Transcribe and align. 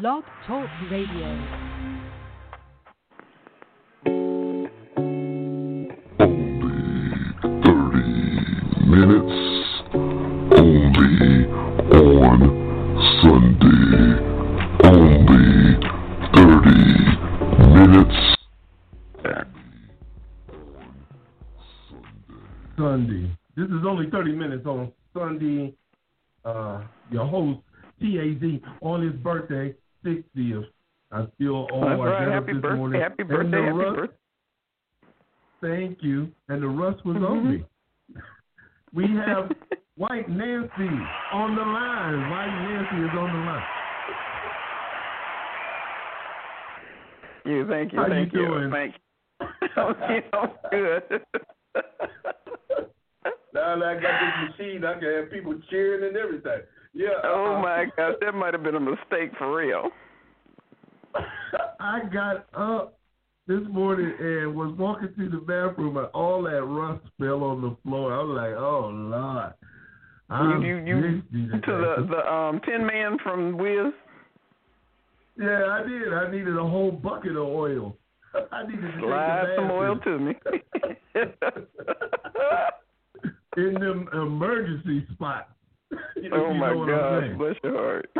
Blog 0.00 0.24
Talk 0.44 0.68
Radio. 0.90 1.30
minutes 8.90 9.34
only 10.50 11.46
on 11.94 12.40
Sunday. 13.22 14.18
Only 14.82 15.78
30 16.34 16.74
minutes. 17.70 18.18
Sunday. 22.76 23.30
This 23.56 23.66
is 23.66 23.86
only 23.86 24.10
30 24.10 24.32
minutes 24.32 24.66
on 24.66 24.90
Sunday. 25.16 25.72
Uh, 26.44 26.82
your 27.12 27.26
host, 27.26 27.60
TAZ, 28.00 28.60
on 28.82 29.02
his 29.02 29.12
birthday, 29.22 29.72
60th. 30.04 30.64
I 31.12 31.26
still 31.34 31.66
owe 31.72 31.80
That's 31.80 32.00
I 32.00 32.04
right. 32.04 32.24
got 32.26 32.28
up 32.28 32.34
Happy 32.34 32.52
this 32.52 32.62
birthday. 32.62 32.76
morning. 32.76 33.00
Happy 33.28 33.34
And 33.42 33.50
birthday. 33.50 33.50
the 33.50 33.62
Happy 33.64 33.76
rust- 33.78 33.96
birthday. 33.96 34.16
Thank 35.60 36.02
you. 36.02 36.32
And 36.48 36.62
the 36.62 36.68
rust 36.68 37.04
was 37.04 37.16
Mhm. 37.16 37.28
on 37.30 37.50
me. 37.50 37.64
We 38.92 39.06
have 39.16 39.50
White 39.96 40.28
Nancy 40.28 40.88
on 41.32 41.54
the 41.56 41.62
line. 41.62 42.30
White 42.30 42.46
Nancy 42.46 42.96
is 43.02 43.10
on 43.18 43.32
the 43.32 43.38
line. 43.44 43.66
You, 47.44 47.66
thank 47.68 47.92
you, 47.92 47.98
How 47.98 48.06
you 48.06 48.12
thank 48.12 48.32
you, 48.32 48.46
doing? 48.46 48.70
thank 48.70 48.94
you. 48.94 49.00
know, 50.32 50.54
good. 50.70 51.02
Now 53.52 53.76
that 53.78 53.84
I 53.86 53.94
got 53.94 54.20
this 54.20 54.58
machine, 54.58 54.84
I 54.84 54.94
can 54.98 55.12
have 55.14 55.30
people 55.30 55.54
cheering 55.70 56.04
and 56.08 56.16
everything. 56.16 56.62
Yeah. 56.92 57.08
oh 57.24 57.60
my 57.62 57.86
gosh, 57.96 58.14
that 58.20 58.34
might 58.34 58.52
have 58.54 58.62
been 58.64 58.74
a 58.74 58.80
mistake 58.80 59.30
for 59.38 59.56
real. 59.56 59.90
I 61.80 62.00
got 62.12 62.46
up 62.54 62.98
this 63.46 63.60
morning 63.70 64.12
and 64.18 64.54
was 64.54 64.74
walking 64.78 65.12
to 65.18 65.28
the 65.28 65.36
bathroom 65.38 65.96
and 65.98 66.06
all 66.14 66.42
that 66.44 66.62
rust 66.62 67.04
fell 67.18 67.42
on 67.44 67.60
the 67.60 67.76
floor. 67.82 68.12
I 68.14 68.22
was 68.22 68.36
like, 68.36 68.54
oh 68.56 68.88
Lord. 68.92 69.52
I'm 70.30 70.62
you 70.62 70.76
you, 70.76 71.22
you 71.30 71.50
to 71.50 71.60
the 71.60 72.06
the 72.10 72.32
um 72.32 72.60
Tin 72.64 72.86
Man 72.86 73.18
from 73.22 73.58
Wiz. 73.58 73.92
Yeah, 75.36 75.66
I 75.68 75.82
did. 75.86 76.12
I 76.14 76.30
needed 76.30 76.56
a 76.56 76.62
whole 76.62 76.90
bucket 76.92 77.32
of 77.32 77.46
oil. 77.46 77.96
I 78.52 78.62
needed 78.66 78.80
to 78.80 78.98
Slide 79.00 79.46
some 79.56 79.70
oil 79.70 79.98
to 80.04 80.18
me. 80.18 80.34
in 83.56 83.74
them 83.74 84.08
emergency 84.12 85.06
spots. 85.12 85.50
You 86.16 86.30
know- 86.30 86.46
oh 86.46 86.52
you 86.54 86.58
my 86.60 86.70
know 86.72 86.78
what 86.78 86.88
I'm 86.90 87.22
saying. 87.22 87.38
bless 87.38 87.54
your 87.62 87.76
heart. 87.76 88.10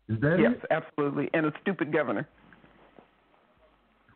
Is 0.08 0.20
that 0.20 0.38
Yes, 0.40 0.52
it? 0.62 0.66
absolutely. 0.70 1.30
And 1.34 1.46
a 1.46 1.52
stupid 1.62 1.92
governor. 1.92 2.28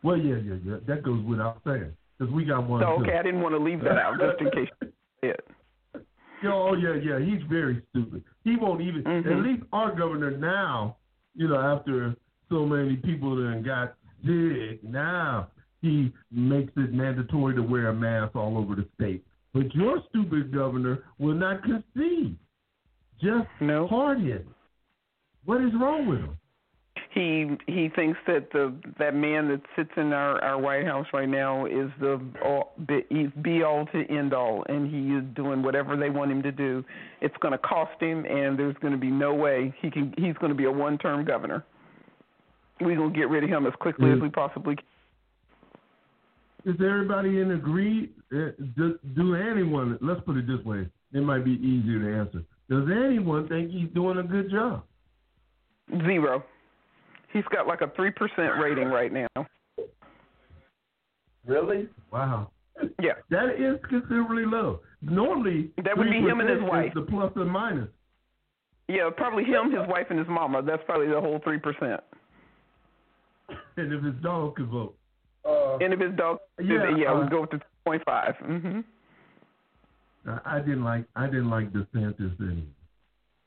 Well, 0.02 0.16
yeah, 0.16 0.36
yeah, 0.36 0.54
yeah. 0.64 0.76
That 0.86 1.02
goes 1.02 1.24
without 1.24 1.60
saying 1.64 1.92
because 2.18 2.32
we 2.32 2.44
got 2.44 2.68
one. 2.68 2.82
So 2.82 2.96
too. 2.98 3.02
okay, 3.04 3.16
I 3.18 3.22
didn't 3.22 3.40
want 3.42 3.54
to 3.54 3.58
leave 3.58 3.80
that 3.82 3.98
out 3.98 4.18
just 4.20 4.40
in 4.40 4.50
case 4.50 4.68
you 4.82 4.88
say 5.22 5.28
it. 5.30 5.44
Yo, 6.42 6.50
oh 6.52 6.74
yeah, 6.74 6.94
yeah. 6.94 7.18
He's 7.18 7.42
very 7.48 7.82
stupid. 7.90 8.22
He 8.44 8.56
won't 8.56 8.82
even. 8.82 9.02
Mhm. 9.02 9.26
At 9.26 9.42
least 9.44 9.62
our 9.72 9.94
governor 9.96 10.30
now, 10.36 10.96
you 11.34 11.48
know, 11.48 11.58
after 11.60 12.14
so 12.50 12.64
many 12.66 12.96
people 12.96 13.34
that 13.36 13.64
got 13.64 13.94
sick, 14.24 14.84
now 14.84 15.48
he 15.82 16.12
makes 16.30 16.72
it 16.76 16.92
mandatory 16.92 17.54
to 17.54 17.62
wear 17.62 17.88
a 17.88 17.94
mask 17.94 18.36
all 18.36 18.58
over 18.58 18.74
the 18.74 18.86
state. 18.94 19.24
But 19.54 19.74
your 19.74 20.02
stupid 20.10 20.52
governor 20.54 21.04
will 21.18 21.34
not 21.34 21.62
concede. 21.62 22.36
Just 23.20 23.48
No. 23.60 23.86
hard-headed. 23.86 24.46
What 25.44 25.60
is 25.60 25.72
wrong 25.74 26.06
with 26.06 26.18
him? 26.18 26.36
He 27.10 27.56
he 27.66 27.88
thinks 27.88 28.18
that 28.26 28.50
the 28.52 28.74
that 28.98 29.14
man 29.14 29.48
that 29.48 29.62
sits 29.74 29.90
in 29.96 30.12
our 30.12 30.42
our 30.42 30.58
White 30.58 30.84
House 30.84 31.06
right 31.14 31.28
now 31.28 31.64
is 31.64 31.90
the 31.98 32.20
all, 32.44 32.74
be, 32.86 33.04
he's 33.08 33.30
be 33.40 33.62
all 33.62 33.86
to 33.86 34.04
end 34.10 34.34
all, 34.34 34.64
and 34.68 34.90
he 34.90 35.14
is 35.14 35.24
doing 35.34 35.62
whatever 35.62 35.96
they 35.96 36.10
want 36.10 36.30
him 36.30 36.42
to 36.42 36.52
do. 36.52 36.84
It's 37.22 37.36
going 37.38 37.52
to 37.52 37.58
cost 37.58 37.98
him, 38.02 38.26
and 38.26 38.58
there's 38.58 38.76
going 38.82 38.92
to 38.92 38.98
be 38.98 39.10
no 39.10 39.32
way 39.32 39.74
he 39.80 39.90
can. 39.90 40.12
He's 40.18 40.34
going 40.34 40.50
to 40.50 40.54
be 40.54 40.64
a 40.64 40.70
one-term 40.70 41.24
governor. 41.24 41.64
We're 42.82 42.96
going 42.96 43.14
to 43.14 43.18
get 43.18 43.30
rid 43.30 43.44
of 43.44 43.48
him 43.48 43.66
as 43.66 43.72
quickly 43.80 44.10
as 44.12 44.20
we 44.20 44.28
possibly 44.28 44.76
can. 44.76 44.84
Is 46.66 46.80
everybody 46.80 47.40
in 47.40 47.52
agree? 47.52 48.10
uh, 48.32 48.50
Do, 48.76 48.98
do 49.14 49.36
anyone? 49.36 49.98
Let's 50.02 50.20
put 50.26 50.36
it 50.36 50.46
this 50.46 50.62
way. 50.66 50.86
It 51.14 51.22
might 51.22 51.44
be 51.44 51.52
easier 51.52 52.00
to 52.00 52.18
answer. 52.18 52.44
Does 52.68 52.84
anyone 52.90 53.48
think 53.48 53.70
he's 53.70 53.88
doing 53.94 54.18
a 54.18 54.22
good 54.22 54.50
job? 54.50 54.82
Zero. 56.04 56.44
He's 57.32 57.44
got 57.52 57.66
like 57.66 57.80
a 57.80 57.90
three 57.94 58.10
percent 58.10 58.58
rating 58.60 58.88
right 58.88 59.12
now. 59.12 59.46
Really? 61.46 61.88
Wow. 62.12 62.50
Yeah. 63.00 63.12
That 63.30 63.54
is 63.60 63.78
considerably 63.88 64.44
low. 64.44 64.80
Normally, 65.00 65.70
That 65.84 65.96
would 65.96 66.10
be 66.10 66.18
him 66.18 66.40
and 66.40 66.48
his 66.48 66.62
wife. 66.62 66.92
The 66.94 67.02
plus 67.02 67.32
and 67.36 67.50
minus. 67.50 67.88
Yeah, 68.88 69.10
probably 69.16 69.44
him, 69.44 69.70
his 69.70 69.86
wife, 69.88 70.06
and 70.10 70.18
his 70.18 70.28
mama. 70.28 70.62
That's 70.62 70.82
probably 70.86 71.08
the 71.08 71.20
whole 71.20 71.40
three 71.44 71.58
percent. 71.58 72.00
And 73.76 73.92
if 73.92 74.02
his 74.02 74.14
dog 74.22 74.56
could 74.56 74.68
vote. 74.68 74.96
Uh, 75.44 75.76
And 75.78 75.92
if 75.92 76.00
his 76.00 76.14
dog, 76.16 76.38
Yeah, 76.60 76.96
yeah, 76.96 77.12
uh, 77.12 77.20
we 77.20 77.28
go 77.28 77.42
with 77.42 77.50
the 77.50 77.60
point 77.84 78.02
five. 78.04 78.34
Mm-hmm. 78.42 78.80
I- 80.26 80.60
didn't 80.60 80.84
like 80.84 81.04
I 81.14 81.26
didn't 81.26 81.50
like 81.50 81.72
DeSantis 81.72 82.40
anyway. 82.40 82.62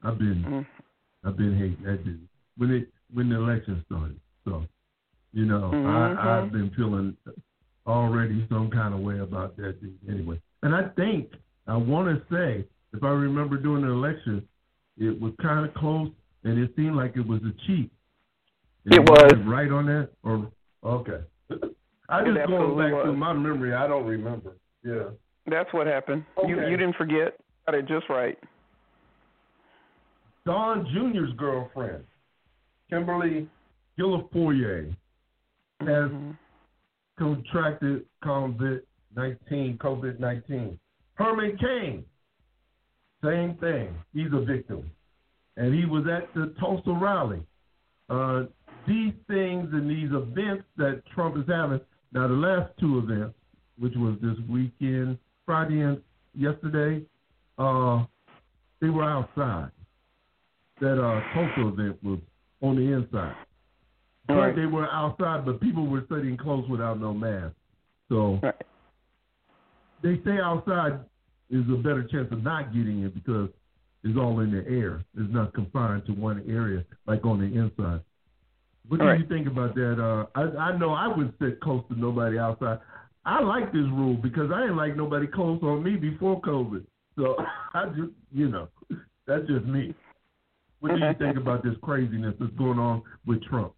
I've 0.04 0.18
been 0.18 0.44
Mm. 0.44 0.66
I've 1.24 1.38
been 1.38 1.56
hating 1.58 1.84
that 1.84 2.04
dude 2.04 2.28
when 2.58 2.72
it 2.72 2.90
when 3.14 3.30
the 3.30 3.36
election 3.36 3.84
started. 3.86 4.20
So 4.46 4.66
you 5.34 5.46
know 5.46 5.72
Mhm. 5.72 5.86
I 6.18 6.40
I've 6.40 6.52
been 6.52 6.70
feeling 6.72 7.16
already 7.88 8.46
some 8.50 8.70
kind 8.70 8.94
of 8.94 9.02
way 9.02 9.20
about 9.20 9.56
that 9.58 9.82
dude 9.82 9.98
anyway. 10.08 10.40
And 10.64 10.74
I 10.76 10.84
think 10.90 11.34
I 11.68 11.76
want 11.76 12.08
to 12.08 12.34
say 12.36 12.66
if 12.94 13.04
I 13.04 13.10
remember 13.12 13.58
during 13.58 13.84
the 13.86 13.92
election, 13.92 14.48
it 14.98 15.20
was 15.20 15.34
kind 15.42 15.66
of 15.66 15.74
close 15.74 16.12
and 16.44 16.58
it 16.58 16.74
seemed 16.76 16.96
like 16.96 17.16
it 17.18 17.26
was 17.28 17.42
a 17.44 17.52
cheat. 17.66 17.92
It 18.86 19.00
I 19.00 19.00
was. 19.00 19.46
right 19.46 19.70
on 19.72 19.86
that 19.88 20.10
or 20.24 20.50
okay. 20.84 21.22
I 22.10 22.22
It 22.22 22.34
just 22.34 22.48
going 22.48 22.78
back 22.78 23.04
to 23.04 23.10
was. 23.12 23.18
my 23.18 23.34
memory. 23.34 23.74
I 23.74 23.88
don't 23.88 24.06
remember. 24.06 24.54
Yeah. 24.84 25.10
That's 25.50 25.72
what 25.74 25.88
happened. 25.88 26.24
You 26.48 26.56
Okay. 26.60 26.70
you 26.72 26.78
didn't 26.78 26.96
forget. 26.96 27.38
Got 27.66 27.76
it 27.76 27.86
just 27.88 28.10
right. 28.10 28.38
Don 30.46 30.86
Jr.'s 30.88 31.32
girlfriend, 31.38 32.04
Kimberly 32.90 33.48
Guilfoyle, 33.98 34.96
has 35.82 36.12
Mhm. 36.12 36.38
contracted 37.18 38.06
COVID 38.24 38.82
nineteen. 39.16 39.78
COVID 39.78 40.20
nineteen. 40.20 40.80
Herman 41.16 41.58
Cain, 41.58 42.06
same 43.24 43.56
thing. 43.56 43.94
He's 44.14 44.32
a 44.34 44.40
victim, 44.40 44.90
and 45.58 45.74
he 45.74 45.86
was 45.86 46.08
at 46.08 46.34
the 46.34 46.48
Tulsa 46.60 46.94
rally. 46.94 47.46
Uh, 48.10 48.46
these 48.88 49.14
things 49.28 49.72
and 49.74 49.90
these 49.90 50.12
events 50.14 50.66
that 50.78 51.06
Trump 51.08 51.38
is 51.38 51.46
having. 51.48 51.82
Now, 52.12 52.28
the 52.28 52.34
last 52.34 52.76
two 52.80 52.98
events, 53.00 53.38
which 53.78 53.96
was 53.96 54.18
this 54.20 54.40
weekend, 54.48 55.20
Friday 55.50 55.82
and 55.82 56.00
yesterday, 56.36 57.04
uh, 57.58 58.06
they 58.82 58.90
were 58.92 59.04
outside. 59.04 59.72
That 60.80 61.04
uh, 61.04 61.22
event 61.58 61.98
was 62.04 62.20
on 62.62 62.76
the 62.76 62.94
inside. 62.94 63.36
But 64.28 64.36
Right. 64.36 64.56
they 64.56 64.68
were 64.68 64.88
outside, 64.92 65.48
but 65.48 65.60
people 65.60 65.88
were 65.88 66.06
sitting 66.08 66.38
close 66.38 66.70
without 66.70 67.00
no 67.00 67.16
mask. 67.16 67.56
So 68.10 68.40
Right. 68.44 68.62
they 70.04 70.22
say 70.24 70.38
outside 70.40 71.00
is 71.50 71.68
a 71.68 71.78
better 71.78 72.04
chance 72.04 72.32
of 72.32 72.44
not 72.44 72.72
getting 72.72 73.02
it 73.02 73.16
because 73.16 73.50
it's 74.04 74.20
all 74.20 74.42
in 74.42 74.52
the 74.52 74.64
air. 74.70 75.04
It's 75.18 75.34
not 75.34 75.56
confined 75.56 76.06
to 76.06 76.12
one 76.12 76.44
area 76.48 76.86
like 77.08 77.26
on 77.26 77.40
the 77.40 77.46
inside. 77.46 78.02
What 78.88 79.00
do 79.00 79.08
Right. 79.08 79.20
you 79.20 79.26
think 79.26 79.48
about 79.48 79.74
that? 79.74 80.00
Uh, 80.00 80.28
I, 80.36 80.42
I 80.70 80.78
know 80.78 80.94
I 80.94 81.08
would 81.08 81.34
sit 81.42 81.60
close 81.60 81.84
to 81.88 82.00
nobody 82.00 82.38
outside. 82.38 82.82
I 83.30 83.44
like 83.44 83.72
this 83.72 83.84
rule 83.94 84.16
because 84.16 84.50
I 84.52 84.62
didn't 84.62 84.78
like 84.78 84.98
nobody 84.98 85.28
close 85.28 85.60
on 85.62 85.84
me 85.84 85.98
before 85.98 86.42
COVID. 86.42 86.84
So 87.16 87.36
I 87.76 87.86
just, 87.90 88.12
you 88.34 88.50
know, 88.50 88.70
that's 89.28 89.46
just 89.46 89.66
me. 89.66 89.94
What 90.80 90.96
do 90.96 90.98
you 90.98 91.14
think 91.20 91.38
about 91.42 91.64
this 91.64 91.76
craziness 91.84 92.34
that's 92.40 92.52
going 92.54 92.80
on 92.80 93.04
with 93.28 93.44
Trump? 93.44 93.74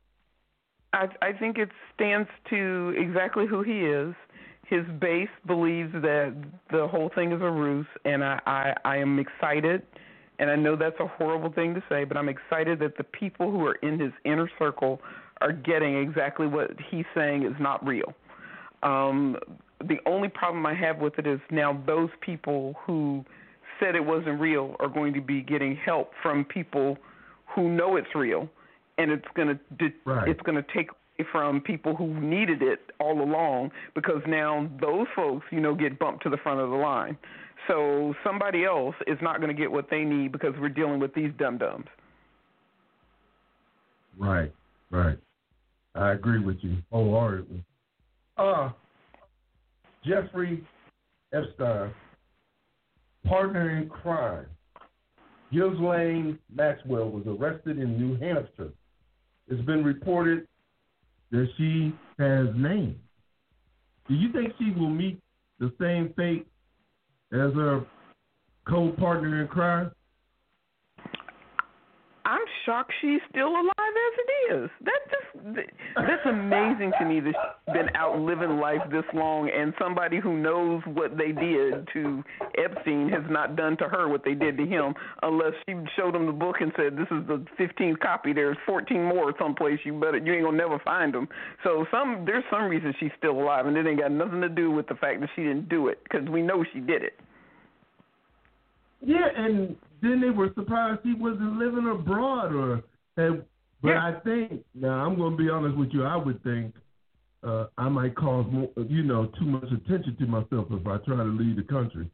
I, 0.94 1.08
I 1.22 1.34
think 1.34 1.58
it 1.58 1.68
stands 1.94 2.30
to 2.50 2.94
exactly 2.98 3.46
who 3.46 3.62
he 3.62 3.82
is. 3.82 4.16
His 4.68 4.86
base 5.02 5.28
believes 5.46 5.92
that 5.92 6.34
the 6.72 6.88
whole 6.88 7.12
thing 7.14 7.34
is 7.34 7.42
a 7.42 7.52
ruse, 7.52 7.86
and 8.06 8.24
I, 8.24 8.40
I, 8.46 8.74
I 8.86 8.98
am 8.98 9.20
excited. 9.20 9.82
And 10.40 10.50
I 10.50 10.56
know 10.56 10.78
that's 10.78 11.00
a 11.02 11.08
horrible 11.08 11.52
thing 11.52 11.74
to 11.74 11.84
say, 11.90 12.06
but 12.06 12.16
I'm 12.16 12.30
excited 12.30 12.80
that 12.80 12.96
the 12.98 13.04
people 13.04 13.52
who 13.52 13.66
are 13.66 13.76
in 13.84 14.00
his 14.00 14.14
inner 14.24 14.50
circle 14.58 15.02
are 15.42 15.52
getting 15.52 15.98
exactly 15.98 16.48
what 16.48 16.72
he's 16.90 17.06
saying 17.14 17.44
is 17.44 17.54
not 17.60 17.86
real. 17.86 18.14
Um, 18.84 19.38
the 19.80 19.98
only 20.06 20.30
problem 20.30 20.66
I 20.66 20.74
have 20.74 21.00
with 21.00 21.18
it 21.18 21.28
is 21.28 21.40
now 21.50 21.82
those 21.86 22.10
people 22.22 22.76
who 22.86 23.26
said 23.80 23.96
it 23.96 24.06
wasn't 24.06 24.40
real 24.40 24.76
are 24.80 24.88
going 24.88 25.14
to 25.14 25.22
be 25.22 25.42
getting 25.42 25.76
help 25.76 26.12
from 26.22 26.46
people 26.46 26.98
who 27.56 27.70
know 27.70 27.96
it's 27.96 28.14
real, 28.16 28.50
and 28.98 29.12
it's 29.12 29.26
going 29.36 29.48
to 29.48 29.92
Right. 30.06 30.28
it's 30.28 30.42
going 30.42 30.56
to 30.56 30.74
take 30.74 30.90
away 30.90 31.28
from 31.32 31.62
people 31.62 31.96
who 31.96 32.08
needed 32.20 32.62
it 32.62 32.92
all 33.00 33.22
along 33.22 33.72
because 33.96 34.22
now 34.28 34.70
those 34.80 35.08
folks, 35.16 35.46
you 35.52 35.60
know, 35.60 35.76
get 35.76 36.00
bumped 36.00 36.24
to 36.24 36.30
the 36.30 36.38
front 36.38 36.60
of 36.60 36.70
the 36.70 36.76
line. 36.76 37.18
So 37.68 38.16
somebody 38.24 38.66
else 38.66 38.96
is 39.08 39.18
not 39.22 39.40
going 39.40 39.56
to 39.56 39.60
get 39.60 39.72
what 39.72 39.90
they 39.90 40.04
need 40.04 40.32
because 40.32 40.54
we're 40.60 40.70
dealing 40.70 41.00
with 41.00 41.14
these 41.14 41.32
dum 41.38 41.58
dums. 41.58 41.86
Right, 44.18 44.52
right. 44.90 45.18
I 45.96 46.12
agree 46.12 46.40
with 46.40 46.58
you 46.62 46.78
wholeheartedly. 46.92 47.64
Uh, 48.38 48.72
Jeffrey 50.06 50.64
Epstein, 51.34 51.94
partner 53.26 53.78
in 53.78 53.90
crime. 53.90 54.46
Ghislaine 55.52 56.40
Maxwell 56.54 57.10
was 57.10 57.24
arrested 57.28 57.78
in 57.78 57.98
New 57.98 58.18
Hampshire. 58.18 58.72
It's 59.48 59.62
been 59.66 59.84
reported 59.84 60.48
that 61.32 61.48
she 61.58 61.94
has 62.18 62.48
names. 62.56 62.98
Do 64.08 64.16
you 64.16 64.32
think 64.32 64.54
she 64.58 64.72
will 64.72 64.90
meet 64.90 65.22
the 65.60 65.72
same 65.80 66.14
fate 66.16 66.48
as 67.32 67.54
her 67.54 67.86
co-partner 68.68 69.42
in 69.42 69.48
crime? 69.48 69.92
I'm 72.26 72.42
shocked 72.66 72.94
she's 73.02 73.20
still 73.30 73.50
alive 73.50 73.71
as 73.92 74.14
it 74.18 74.54
is. 74.54 74.70
That 74.86 75.00
just 75.10 75.22
that's 75.96 76.26
amazing 76.26 76.92
to 77.00 77.06
me 77.06 77.20
that 77.20 77.34
she's 77.34 77.74
been 77.74 77.90
out 77.96 78.20
living 78.20 78.58
life 78.60 78.82
this 78.92 79.04
long 79.14 79.50
and 79.50 79.74
somebody 79.80 80.20
who 80.20 80.38
knows 80.38 80.82
what 80.86 81.18
they 81.18 81.32
did 81.32 81.88
to 81.94 82.24
Epstein 82.58 83.10
has 83.10 83.24
not 83.30 83.56
done 83.56 83.78
to 83.78 83.86
her 83.86 84.08
what 84.08 84.24
they 84.24 84.34
did 84.34 84.58
to 84.58 84.66
him 84.66 84.94
unless 85.24 85.54
she 85.66 85.76
showed 85.98 86.16
him 86.16 86.26
the 86.26 86.32
book 86.32 86.58
and 86.60 86.72
said 86.76 86.96
this 86.96 87.08
is 87.12 87.26
the 87.28 87.44
15th 87.60 88.00
copy 88.00 88.34
there's 88.34 88.58
14 88.66 89.04
more 89.04 89.34
someplace 89.40 89.80
you 89.84 90.00
better 90.00 90.18
you 90.18 90.34
ain't 90.34 90.46
to 90.46 90.52
never 90.52 90.80
find 90.80 91.14
them. 91.14 91.28
So 91.64 91.86
some 91.92 92.24
there's 92.26 92.44
some 92.52 92.66
reason 92.66 92.94
she's 93.00 93.12
still 93.18 93.40
alive 93.40 93.66
and 93.66 93.76
it 93.78 93.88
ain't 93.88 94.00
got 94.00 94.12
nothing 94.12 94.42
to 94.42 94.50
do 94.50 94.72
with 94.72 94.88
the 94.88 94.96
fact 94.96 95.22
that 95.22 95.30
she 95.36 95.44
didn't 95.44 95.70
do 95.70 95.88
it 95.88 96.00
cuz 96.10 96.28
we 96.30 96.42
know 96.42 96.64
she 96.74 96.80
did 96.80 97.04
it. 97.04 97.20
Yeah, 99.02 99.28
and 99.36 99.76
then 100.02 100.22
they 100.22 100.30
were 100.30 100.52
surprised 100.54 101.02
he 101.04 101.14
wasn't 101.14 101.58
living 101.58 101.90
abroad 101.90 102.54
or 102.54 102.84
had 103.18 103.46
but 103.82 103.90
Yeah. 103.90 104.06
I 104.06 104.20
think 104.20 104.64
now 104.74 105.06
I'm 105.06 105.18
gonna 105.18 105.36
be 105.36 105.50
honest 105.50 105.78
with 105.78 105.90
you, 105.94 106.04
I 106.04 106.16
would 106.16 106.42
think 106.44 106.76
uh 107.44 107.68
I 107.78 107.90
might 107.90 108.16
cause 108.16 108.46
more 108.52 108.70
you 108.88 109.04
know, 109.04 109.26
too 109.40 109.46
much 109.46 109.72
attention 109.72 110.16
to 110.18 110.26
myself 110.26 110.68
if 110.72 110.86
I 110.88 110.98
try 110.98 111.18
to 111.18 111.24
leave 111.24 111.56
the 111.56 111.64
country. 111.64 112.10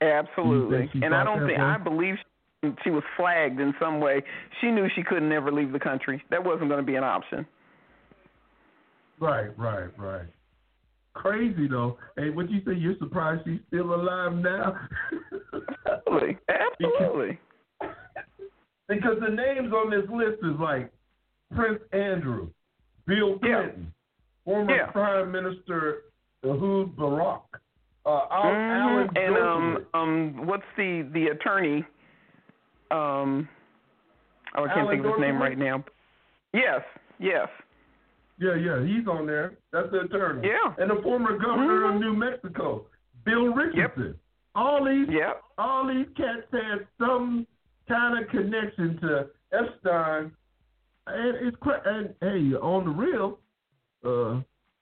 Absolutely. 0.00 0.90
And 1.02 1.14
I 1.14 1.24
don't 1.24 1.46
think 1.46 1.58
way? 1.58 1.64
I 1.64 1.78
believe 1.78 2.14
she, 2.62 2.70
she 2.82 2.90
was 2.90 3.02
flagged 3.16 3.60
in 3.60 3.74
some 3.80 4.00
way. 4.00 4.22
She 4.60 4.70
knew 4.70 4.88
she 4.94 5.02
couldn't 5.02 5.28
never 5.28 5.52
leave 5.52 5.72
the 5.72 5.78
country. 5.78 6.22
That 6.30 6.44
wasn't 6.44 6.68
going 6.68 6.80
to 6.80 6.86
be 6.86 6.96
an 6.96 7.04
option. 7.04 7.46
Right, 9.20 9.56
right, 9.58 9.88
right. 9.98 10.26
Crazy 11.14 11.68
though. 11.68 11.96
Hey, 12.16 12.30
what 12.30 12.50
you 12.50 12.60
say? 12.66 12.74
You're 12.74 12.98
surprised 12.98 13.42
she's 13.46 13.60
still 13.68 13.94
alive 13.94 14.32
now? 14.34 14.76
Absolutely. 15.86 16.38
Absolutely. 16.48 17.38
because 18.88 19.16
the 19.20 19.30
names 19.30 19.72
on 19.72 19.90
this 19.90 20.08
list 20.12 20.42
is 20.42 20.58
like 20.60 20.90
Prince 21.54 21.80
Andrew, 21.92 22.48
Bill 23.06 23.38
Yeah. 23.42 23.62
Clinton, 23.62 23.92
former 24.44 24.74
Yeah. 24.74 24.86
Prime 24.90 25.30
Minister 25.32 26.02
Ehud 26.44 26.94
Barak, 26.96 27.42
uh, 28.06 28.26
Al- 28.30 28.44
Alan 28.44 29.08
Mhm. 29.08 29.16
And 29.26 29.36
um 29.38 29.86
um 29.94 30.46
what's 30.46 30.66
the 30.76 31.02
the 31.12 31.28
attorney 31.28 31.84
um 32.90 33.48
oh 34.56 34.64
I 34.64 34.68
can't 34.68 34.80
Alan 34.80 34.88
think 34.96 35.06
of 35.06 35.12
his 35.12 35.20
name 35.20 35.40
right 35.40 35.56
now. 35.58 35.84
Yes. 36.52 36.82
Yes. 37.18 37.48
Yeah, 38.38 38.54
yeah, 38.56 38.82
he's 38.82 39.06
on 39.06 39.26
there. 39.26 39.54
That's 39.72 39.90
the 39.90 40.00
attorney. 40.02 40.48
Yeah. 40.48 40.74
And 40.78 40.90
the 40.90 41.00
former 41.02 41.38
governor 41.38 41.82
Mhm. 41.82 41.94
of 41.94 42.00
New 42.00 42.14
Mexico, 42.14 42.86
Bill 43.24 43.54
Richardson. 43.54 44.18
All 44.56 44.84
these 44.84 45.08
Yep. 45.08 45.42
all 45.58 45.86
these 45.86 46.08
cats 46.16 46.46
had 46.52 46.86
some 46.98 47.46
kind 47.88 48.18
of 48.22 48.28
connection 48.30 48.98
to 48.98 49.30
Epstein, 49.52 50.32
it's 51.08 51.56
cra- 51.60 51.82
and 51.84 52.14
hey, 52.20 52.54
on 52.56 52.84
the 52.84 52.90
real, 52.90 53.38
uh, 54.04 54.40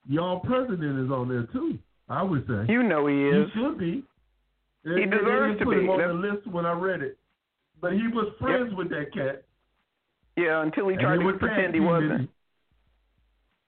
y'all 0.09 0.41
president 0.41 1.05
is 1.05 1.11
on 1.11 1.29
there 1.29 1.45
too. 1.53 1.79
I 2.09 2.23
would 2.23 2.47
say 2.47 2.67
You 2.73 2.83
know 2.83 3.07
he 3.07 3.29
is. 3.29 3.49
he 3.55 3.61
should 3.61 3.79
be. 3.79 4.03
He 4.85 4.91
they 4.91 5.05
deserves 5.07 5.59
to 5.61 5.65
put 5.65 5.77
be. 5.77 5.83
him 5.85 5.91
on 5.91 5.99
That's- 5.99 6.15
the 6.17 6.21
list 6.21 6.47
when 6.49 6.67
I 6.67 6.73
read 6.73 7.03
it, 7.03 7.19
but 7.81 7.93
he 7.93 8.07
was 8.09 8.33
friends 8.41 8.75
with 8.75 8.89
that 8.91 9.13
cat. 9.13 9.45
Yeah, 10.37 10.63
until 10.63 10.89
he 10.89 10.97
tried 10.97 11.19
to 11.19 11.33
pretend 11.39 11.75
he 11.75 11.81
wasn't. 11.81 12.31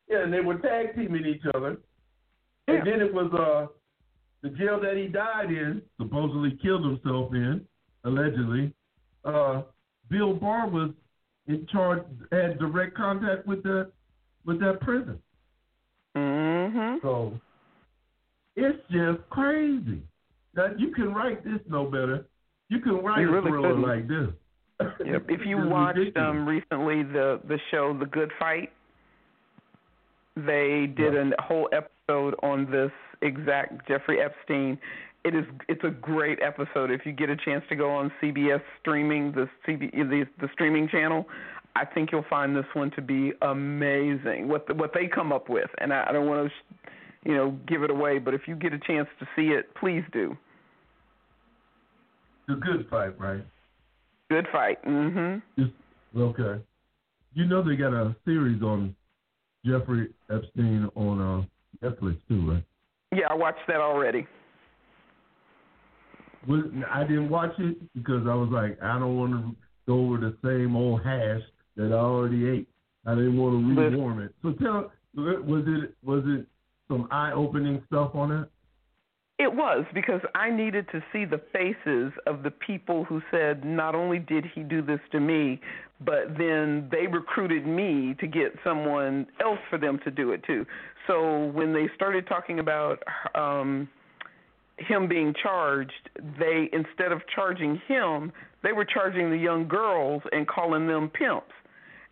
Yeah, 0.09 0.23
and 0.25 0.33
they 0.33 0.41
were 0.41 0.57
tag 0.59 0.95
teaming 0.95 1.25
each 1.27 1.43
other. 1.55 1.79
Yeah. 2.69 2.75
And 2.77 2.87
then 2.87 3.01
it 3.01 3.13
was 3.13 3.33
uh 3.33 3.67
the 4.43 4.51
jail 4.51 4.79
that 4.81 4.97
he 4.97 5.07
died 5.09 5.51
in, 5.51 5.81
supposedly 5.99 6.59
killed 6.63 6.85
himself 6.85 7.33
in, 7.35 7.67
allegedly. 8.05 8.73
Uh, 9.25 9.63
Bill 10.11 10.35
Barr 10.35 10.69
was 10.69 10.91
in 11.47 11.67
charge, 11.67 12.03
had 12.33 12.59
direct 12.59 12.95
contact 12.97 13.47
with 13.47 13.63
that 13.65 13.91
with 14.45 14.61
that 14.61 14.81
prison. 14.81 15.19
Mhm. 16.17 17.01
So 17.03 17.39
it's 18.57 18.79
just 18.91 19.29
crazy. 19.31 20.03
that 20.55 20.79
you 20.79 20.93
can 20.93 21.13
write 21.13 21.43
this 21.43 21.59
no 21.69 21.85
better. 21.85 22.27
You 22.69 22.79
can 22.79 23.03
write 23.03 23.21
You 23.23 23.29
a 23.29 23.33
really 23.33 23.51
thriller 23.51 23.69
couldn't. 23.75 23.83
like 23.83 24.07
this. 24.07 24.31
Yep. 25.05 25.25
If 25.29 25.45
you 25.47 25.59
watched 25.67 25.99
ridiculous. 25.99 26.31
um 26.31 26.47
recently 26.47 27.03
the 27.03 27.41
the 27.49 27.59
show 27.73 27.93
The 27.99 28.07
Good 28.07 28.31
Fight, 28.39 28.71
they 30.37 30.87
did 30.87 31.15
Yeah. 31.15 31.31
a 31.39 31.43
whole 31.43 31.69
episode 31.73 32.35
on 32.43 32.71
this 32.71 32.93
exact 33.23 33.87
Jeffrey 33.89 34.21
Epstein. 34.21 34.79
It 35.25 35.35
is 35.35 35.45
it's 35.69 35.83
a 35.85 35.91
great 35.91 36.39
episode. 36.43 36.91
If 36.91 37.07
you 37.07 37.13
get 37.13 37.31
a 37.31 37.37
chance 37.37 37.65
to 37.71 37.77
go 37.77 37.91
on 37.91 38.13
CBS 38.23 38.61
streaming 38.81 39.33
the 39.33 39.49
CB 39.67 39.91
the 39.93 40.25
the 40.41 40.49
streaming 40.53 40.89
channel, 40.89 41.27
I 41.77 41.85
think 41.85 42.11
you'll 42.13 42.27
find 42.29 42.55
this 42.55 42.67
one 42.75 42.91
to 42.93 43.03
be 43.03 43.33
amazing. 43.43 44.49
What 44.49 44.67
the, 44.67 44.75
what 44.75 44.93
they 44.93 45.07
come 45.07 45.33
up 45.33 45.49
with, 45.49 45.71
and 45.79 45.93
I, 45.93 46.07
I 46.09 46.13
don't 46.13 46.27
want 46.29 46.51
to, 46.51 47.29
you 47.31 47.35
know, 47.35 47.59
give 47.67 47.83
it 47.83 47.91
away. 47.91 48.19
But 48.19 48.35
if 48.35 48.43
you 48.47 48.55
get 48.55 48.73
a 48.75 48.79
chance 48.79 49.09
to 49.19 49.27
see 49.35 49.49
it, 49.49 49.75
please 49.75 50.03
do. 50.13 50.37
the 52.47 52.55
good 52.57 52.87
fight, 52.91 53.19
right? 53.19 53.43
Good 54.31 54.47
Fight. 54.53 54.83
Mhm. 54.85 55.43
Just, 55.59 55.73
okay. 56.17 56.61
You 57.35 57.47
know 57.47 57.63
they 57.63 57.77
got 57.77 57.93
a 57.93 58.15
series 58.25 58.63
on 58.63 58.95
Jeffrey 59.65 60.09
Epstein 60.31 60.89
on 60.95 61.21
uh, 61.21 61.87
Netflix 61.87 62.19
too, 62.29 62.51
right? 62.53 62.65
Yeah, 63.13 63.27
I 63.31 63.35
watched 63.35 63.67
that 63.69 63.77
already. 63.81 64.27
I 66.91 67.05
didn't 67.05 67.31
watch 67.31 67.53
it 67.59 67.77
because 67.95 68.27
I 68.27 68.35
was 68.35 68.51
like, 68.53 68.79
I 68.83 68.99
don't 68.99 69.17
want 69.17 69.33
to 69.33 69.57
go 69.87 70.07
over 70.07 70.19
the 70.19 70.37
same 70.45 70.77
old 70.77 71.03
hash 71.03 71.43
that 71.77 71.93
I 71.93 71.97
already 71.97 72.49
ate. 72.49 72.69
I 73.07 73.15
didn't 73.15 73.37
want 73.37 73.77
to 73.77 73.83
rewarm 73.83 74.21
it. 74.21 74.35
So 74.43 74.53
tell, 74.53 74.93
was 75.15 75.65
it 75.67 75.95
was 76.05 76.23
it 76.27 76.47
some 76.89 77.09
eye 77.11 77.33
opening 77.33 77.83
stuff 77.87 78.15
on 78.15 78.33
it? 78.33 78.49
It 79.37 79.53
was 79.53 79.85
because 79.93 80.21
I 80.37 80.51
needed 80.51 80.87
to 80.93 81.03
see 81.13 81.25
the 81.25 81.41
faces 81.53 82.13
of 82.27 82.45
the 82.45 82.53
people 82.53 83.03
who 83.03 83.21
said, 83.33 83.65
not 83.65 83.97
only 83.97 84.21
did 84.21 84.45
he 84.55 84.63
do 84.63 84.81
this 84.81 85.01
to 85.11 85.19
me, 85.19 85.61
but 86.01 86.39
then 86.39 86.89
they 86.93 87.09
recruited 87.09 87.67
me 87.67 88.15
to 88.21 88.29
get 88.29 88.55
someone 88.63 89.27
else 89.43 89.59
for 89.69 89.79
them 89.79 89.99
to 90.05 90.11
do 90.13 90.31
it 90.31 90.45
too. 90.45 90.65
So 91.09 91.47
when 91.47 91.73
they 91.73 91.89
started 91.97 92.29
talking 92.29 92.61
about 92.61 93.03
um, 93.35 93.89
him 94.79 95.09
being 95.09 95.35
charged, 95.41 96.11
they 96.39 96.69
instead 96.73 97.13
of 97.13 97.23
charging 97.35 97.81
him, 97.87 98.33
they 98.63 98.73
were 98.73 98.85
charging 98.85 99.31
the 99.31 99.37
young 99.37 99.69
girls 99.69 100.23
and 100.33 100.47
calling 100.49 100.87
them 100.87 101.11
pimps. 101.11 101.53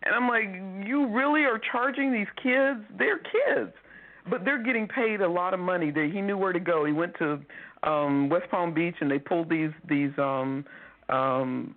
And 0.03 0.13
I'm 0.13 0.27
like, 0.27 0.87
you 0.87 1.07
really 1.07 1.41
are 1.41 1.59
charging 1.71 2.11
these 2.11 2.27
kids? 2.41 2.81
They're 2.97 3.19
kids 3.19 3.73
but 4.29 4.45
they're 4.45 4.61
getting 4.61 4.87
paid 4.87 5.21
a 5.21 5.27
lot 5.27 5.53
of 5.53 5.59
money. 5.59 5.91
They, 5.91 6.09
he 6.09 6.21
knew 6.21 6.37
where 6.37 6.53
to 6.53 6.59
go. 6.59 6.85
He 6.85 6.93
went 6.93 7.13
to 7.19 7.39
um 7.83 8.29
West 8.29 8.49
Palm 8.49 8.73
Beach 8.73 8.95
and 9.01 9.11
they 9.11 9.19
pulled 9.19 9.49
these 9.49 9.71
these 9.89 10.11
um 10.17 10.65
um 11.09 11.75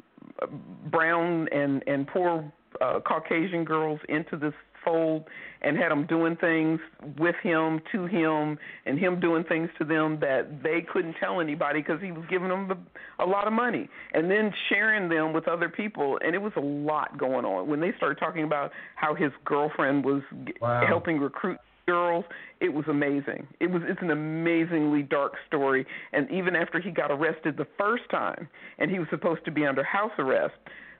brown 0.90 1.48
and 1.52 1.82
and 1.86 2.06
poor 2.06 2.50
uh, 2.80 3.00
Caucasian 3.00 3.64
girls 3.64 4.00
into 4.08 4.36
this 4.36 4.52
fold 4.86 5.24
and 5.62 5.76
had 5.76 5.90
them 5.90 6.06
doing 6.06 6.36
things 6.36 6.78
with 7.18 7.34
him 7.42 7.80
to 7.92 8.06
him 8.06 8.58
and 8.86 8.98
him 8.98 9.18
doing 9.18 9.42
things 9.44 9.68
to 9.78 9.84
them 9.84 10.18
that 10.20 10.62
they 10.62 10.80
couldn't 10.80 11.14
tell 11.18 11.40
anybody 11.40 11.80
because 11.80 12.00
he 12.00 12.12
was 12.12 12.24
giving 12.30 12.48
them 12.48 12.70
a, 12.70 13.24
a 13.24 13.26
lot 13.26 13.46
of 13.46 13.52
money 13.52 13.88
and 14.14 14.30
then 14.30 14.52
sharing 14.68 15.08
them 15.08 15.32
with 15.32 15.48
other 15.48 15.68
people 15.68 16.18
and 16.24 16.34
it 16.34 16.40
was 16.40 16.52
a 16.56 16.60
lot 16.60 17.18
going 17.18 17.44
on 17.44 17.68
when 17.68 17.80
they 17.80 17.92
started 17.96 18.18
talking 18.18 18.44
about 18.44 18.70
how 18.94 19.14
his 19.14 19.32
girlfriend 19.44 20.04
was 20.04 20.22
wow. 20.60 20.86
helping 20.86 21.18
recruit 21.18 21.58
girls. 21.86 22.24
It 22.60 22.72
was 22.72 22.84
amazing. 22.88 23.46
It 23.60 23.70
was 23.70 23.82
it's 23.86 24.02
an 24.02 24.10
amazingly 24.10 25.02
dark 25.02 25.34
story. 25.46 25.86
And 26.12 26.30
even 26.30 26.56
after 26.56 26.80
he 26.80 26.90
got 26.90 27.10
arrested 27.10 27.56
the 27.56 27.66
first 27.78 28.04
time, 28.10 28.48
and 28.78 28.90
he 28.90 28.98
was 28.98 29.08
supposed 29.10 29.44
to 29.44 29.50
be 29.50 29.64
under 29.64 29.84
house 29.84 30.12
arrest, 30.18 30.54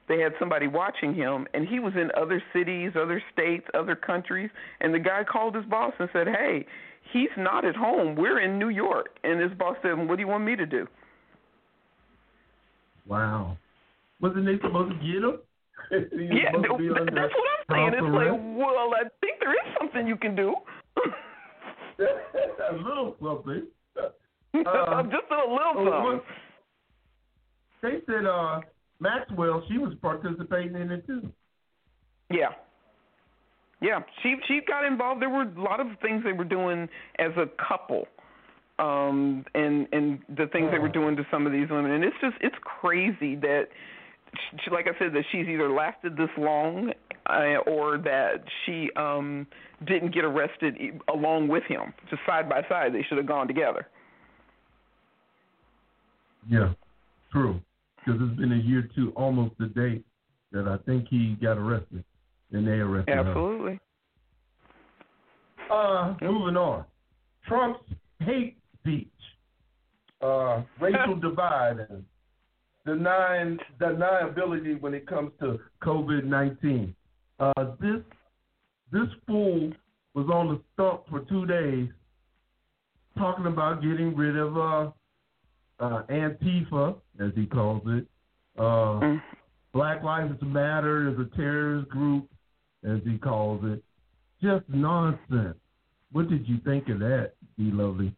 they 0.09 0.21
had 0.21 0.33
somebody 0.39 0.67
watching 0.67 1.15
him, 1.15 1.47
and 1.55 1.67
he 1.67 1.81
was 1.81 1.93
in 1.95 2.11
other 2.17 2.43
cities, 2.53 2.93
other 2.95 3.23
states, 3.33 3.67
other 3.75 3.97
countries. 3.97 4.51
And 4.81 4.95
the 4.95 4.99
guy 4.99 5.23
called 5.25 5.55
his 5.55 5.65
boss 5.67 5.93
and 5.99 6.09
said, 6.13 6.29
"Hey, 6.29 6.67
he's 7.13 7.35
not 7.37 7.65
at 7.65 7.77
home. 7.77 8.15
We're 8.15 8.41
in 8.41 8.59
New 8.59 8.69
York." 8.69 9.19
And 9.25 9.41
his 9.41 9.53
boss 9.59 9.77
said, 9.83 9.97
"What 9.97 10.17
do 10.17 10.21
you 10.21 10.29
want 10.29 10.45
me 10.45 10.57
to 10.57 10.67
do?" 10.67 10.87
Wow. 13.07 13.57
Wasn't 14.21 14.47
they 14.47 14.59
supposed 14.59 14.93
to 14.93 14.97
get 14.97 15.23
him? 15.23 15.39
yeah, 15.91 16.51
that's 16.53 16.69
what 16.69 16.81
I'm 16.81 17.13
saying. 17.71 17.93
It's 17.95 18.03
like, 18.03 18.33
well, 18.57 18.91
I 18.95 19.05
think 19.21 19.39
there 19.41 19.53
is 19.53 19.75
something 19.79 20.07
you 20.07 20.17
can 20.17 20.35
do. 20.35 20.55
a 21.99 22.77
little 22.77 23.17
something. 23.23 23.67
Uh, 24.57 25.03
Just 25.03 25.31
a 25.31 25.51
little 25.51 25.75
something. 25.77 26.21
They 27.83 28.01
said 28.07 28.25
uh, 28.25 28.61
Maxwell, 29.01 29.63
she 29.71 29.79
was 29.79 29.95
participating 30.01 30.75
in 30.75 30.91
it 30.91 31.07
too. 31.07 31.31
Yeah. 32.31 32.51
Yeah, 33.81 34.01
she 34.23 34.37
she 34.49 34.61
got 34.67 34.85
involved. 34.87 35.21
There 35.21 35.29
were 35.29 35.43
a 35.43 35.61
lot 35.61 35.81
of 35.81 35.89
things 36.01 36.25
they 36.25 36.33
were 36.33 36.45
doing 36.45 36.89
as 37.19 37.33
a 37.37 37.47
couple, 37.69 38.07
um, 38.79 39.45
and 39.55 39.87
and 39.93 40.19
the 40.31 40.47
things 40.47 40.71
they 40.71 40.79
were 40.79 40.89
doing 40.89 41.15
to 41.17 41.27
some 41.31 41.47
of 41.47 41.53
these 41.53 41.69
women, 41.69 41.91
and 41.91 42.03
it's 42.03 42.17
just 42.23 42.37
it's 42.41 42.57
crazy 42.63 43.37
that 43.37 43.65
she, 44.65 44.71
like 44.71 44.87
I 44.87 44.99
said, 44.99 45.13
that 45.13 45.25
she's 45.31 45.47
either 45.47 45.71
lasted 45.71 46.17
this 46.17 46.31
long 46.39 46.91
uh, 47.29 47.59
or 47.67 47.99
that 47.99 48.45
she 48.65 48.89
um 48.97 49.47
didn't 49.87 50.15
get 50.15 50.25
arrested 50.25 50.75
along 51.13 51.49
with 51.49 51.65
him, 51.65 51.93
just 52.09 52.23
side 52.27 52.49
by 52.49 52.63
side. 52.71 52.95
They 52.95 53.05
should 53.07 53.19
have 53.19 53.27
gone 53.27 53.47
together. 53.47 53.87
Yeah, 56.49 56.73
true. 57.31 57.61
Because 58.07 58.21
it's 58.23 58.39
been 58.39 58.53
a 58.53 58.57
year 58.57 58.89
to 58.95 59.11
almost 59.17 59.55
the 59.59 59.67
date 59.67 60.05
that 60.53 60.69
I 60.69 60.77
think 60.87 61.09
he 61.09 61.37
got 61.43 61.59
arrested, 61.59 62.05
and 62.53 62.67
they 62.67 62.73
arrested 62.73 63.13
him. 63.13 63.27
Absolutely. 63.27 63.81
her. 65.69 65.75
Uh, 65.75 66.15
moving 66.23 66.57
on. 66.57 66.85
Trump's 67.49 67.83
hate 68.21 68.57
speech, 68.81 69.09
uh, 70.23 70.63
racial 70.81 71.17
divide, 71.17 71.87
and 71.91 72.05
denying 72.87 73.59
deniability 73.81 74.81
when 74.81 74.95
it 74.95 75.07
comes 75.09 75.33
to 75.41 75.59
COVID 75.83 76.25
nineteen. 76.25 76.95
Uh, 77.41 77.53
this 77.81 78.01
this 78.93 79.09
fool 79.27 79.73
was 80.15 80.27
on 80.33 80.49
the 80.49 80.61
stump 80.73 81.03
for 81.11 81.21
two 81.29 81.45
days 81.47 81.89
talking 83.19 83.47
about 83.47 83.83
getting 83.83 84.15
rid 84.15 84.37
of 84.37 84.57
uh, 84.57 84.91
uh, 85.81 86.03
Antifa, 86.11 86.97
as 87.21 87.33
he 87.35 87.47
calls 87.47 87.83
it. 87.87 88.07
Uh, 88.59 89.01
mm. 89.01 89.23
Black 89.73 90.03
Lives 90.03 90.35
Matter 90.43 91.11
is 91.11 91.19
a 91.19 91.37
terrorist 91.37 91.89
group, 91.91 92.29
as 92.85 93.01
he 93.05 93.19
calls 93.19 93.61
it. 93.65 93.83
Just 94.43 94.65
nonsense. 94.69 95.57
What 96.13 96.29
did 96.29 96.49
you 96.49 96.59
think 96.65 96.89
of 96.89 97.01
that, 97.01 97.33
D. 97.59 97.71
Lovely? 97.73 98.15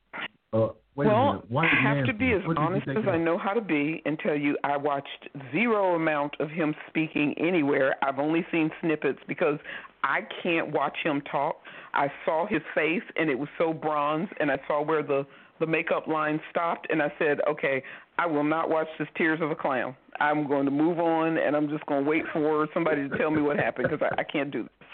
Uh, 0.52 0.68
well, 0.94 1.44
I 1.56 1.66
have 1.82 2.06
to 2.06 2.12
be 2.12 2.32
as 2.32 2.40
honest 2.56 2.88
as 2.88 3.04
I 3.08 3.16
know 3.18 3.38
how 3.38 3.52
to 3.52 3.60
be 3.60 4.02
and 4.04 4.18
tell 4.18 4.36
you 4.36 4.56
I 4.64 4.76
watched 4.76 5.28
zero 5.52 5.94
amount 5.94 6.34
of 6.40 6.50
him 6.50 6.74
speaking 6.88 7.34
anywhere. 7.38 7.94
I've 8.02 8.18
only 8.18 8.44
seen 8.50 8.70
snippets 8.80 9.20
because 9.28 9.58
I 10.02 10.20
can't 10.42 10.72
watch 10.72 10.96
him 11.04 11.20
talk. 11.30 11.60
I 11.94 12.08
saw 12.24 12.46
his 12.46 12.62
face 12.74 13.02
and 13.14 13.30
it 13.30 13.38
was 13.38 13.48
so 13.58 13.72
bronze 13.72 14.28
and 14.40 14.50
I 14.50 14.58
saw 14.66 14.82
where 14.82 15.02
the 15.02 15.24
the 15.60 15.66
makeup 15.66 16.06
line 16.06 16.40
stopped 16.50 16.88
and 16.90 17.02
I 17.02 17.12
said, 17.18 17.40
"Okay, 17.48 17.82
I 18.18 18.26
will 18.26 18.44
not 18.44 18.68
watch 18.68 18.88
this 18.98 19.08
Tears 19.16 19.40
of 19.40 19.50
a 19.50 19.54
Clown. 19.54 19.94
I'm 20.20 20.48
going 20.48 20.64
to 20.64 20.70
move 20.70 20.98
on 20.98 21.38
and 21.38 21.56
I'm 21.56 21.68
just 21.68 21.86
going 21.86 22.04
to 22.04 22.10
wait 22.10 22.24
for 22.32 22.66
somebody 22.74 23.08
to 23.08 23.16
tell 23.16 23.30
me 23.30 23.40
what 23.40 23.56
happened 23.56 23.88
because 23.90 24.06
I, 24.10 24.20
I 24.20 24.24
can't 24.24 24.50
do 24.50 24.64
this." 24.64 24.88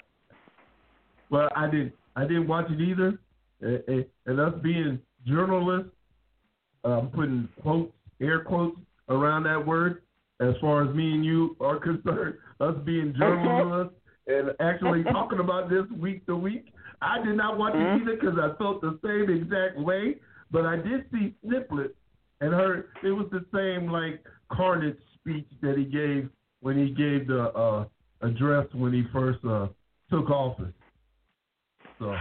Well, 1.31 1.49
I 1.57 1.67
didn't. 1.71 1.93
I 2.17 2.23
didn't 2.23 2.47
watch 2.47 2.67
it 2.71 2.81
either. 2.81 3.19
And 3.61 4.41
us 4.41 4.53
being 4.63 5.01
journalists, 5.27 5.91
I'm 6.85 7.09
putting 7.09 7.49
quotes, 7.63 7.93
air 8.21 8.45
quotes 8.45 8.77
around 9.09 9.45
that 9.45 9.67
word 9.67 10.03
as 10.41 10.55
far 10.61 10.89
as 10.89 10.95
me 10.95 11.13
and 11.13 11.25
you 11.25 11.57
are 11.61 11.79
concerned. 11.81 12.37
Us 12.61 12.75
being 12.85 13.15
journalists 13.19 13.95
and 14.27 14.51
actually 14.61 15.03
talking 15.13 15.39
about 15.39 15.71
this 15.71 15.85
week 15.99 16.25
to 16.27 16.37
week. 16.37 16.67
I 17.01 17.23
did 17.25 17.37
not 17.37 17.59
watch 17.59 17.75
mm-hmm. 17.75 18.09
it 18.09 18.13
either 18.13 18.21
because 18.21 18.39
I 18.39 18.57
felt 18.59 18.81
the 18.81 18.99
same 19.05 19.35
exact 19.35 19.79
way, 19.79 20.17
but 20.51 20.65
I 20.65 20.77
did 20.77 21.05
see 21.13 21.35
snippets 21.45 21.95
and 22.41 22.53
her 22.53 22.87
it 23.03 23.11
was 23.11 23.27
the 23.31 23.45
same 23.55 23.91
like 23.91 24.25
carnage 24.51 24.99
speech 25.15 25.47
that 25.63 25.77
he 25.77 25.85
gave 25.85 26.29
when 26.61 26.77
he 26.77 26.91
gave 26.91 27.27
the 27.27 27.51
uh, 27.55 27.85
address 28.23 28.67
when 28.73 28.93
he 28.93 29.05
first 29.13 29.39
uh, 29.45 29.69
took 30.11 30.31
office. 30.31 30.73
So 31.99 32.15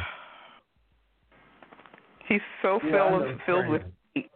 he's 2.28 2.42
so 2.62 2.80
yeah, 2.84 2.92
filled 2.92 3.42
filled 3.46 3.68
with 3.68 3.82
hate 4.14 4.30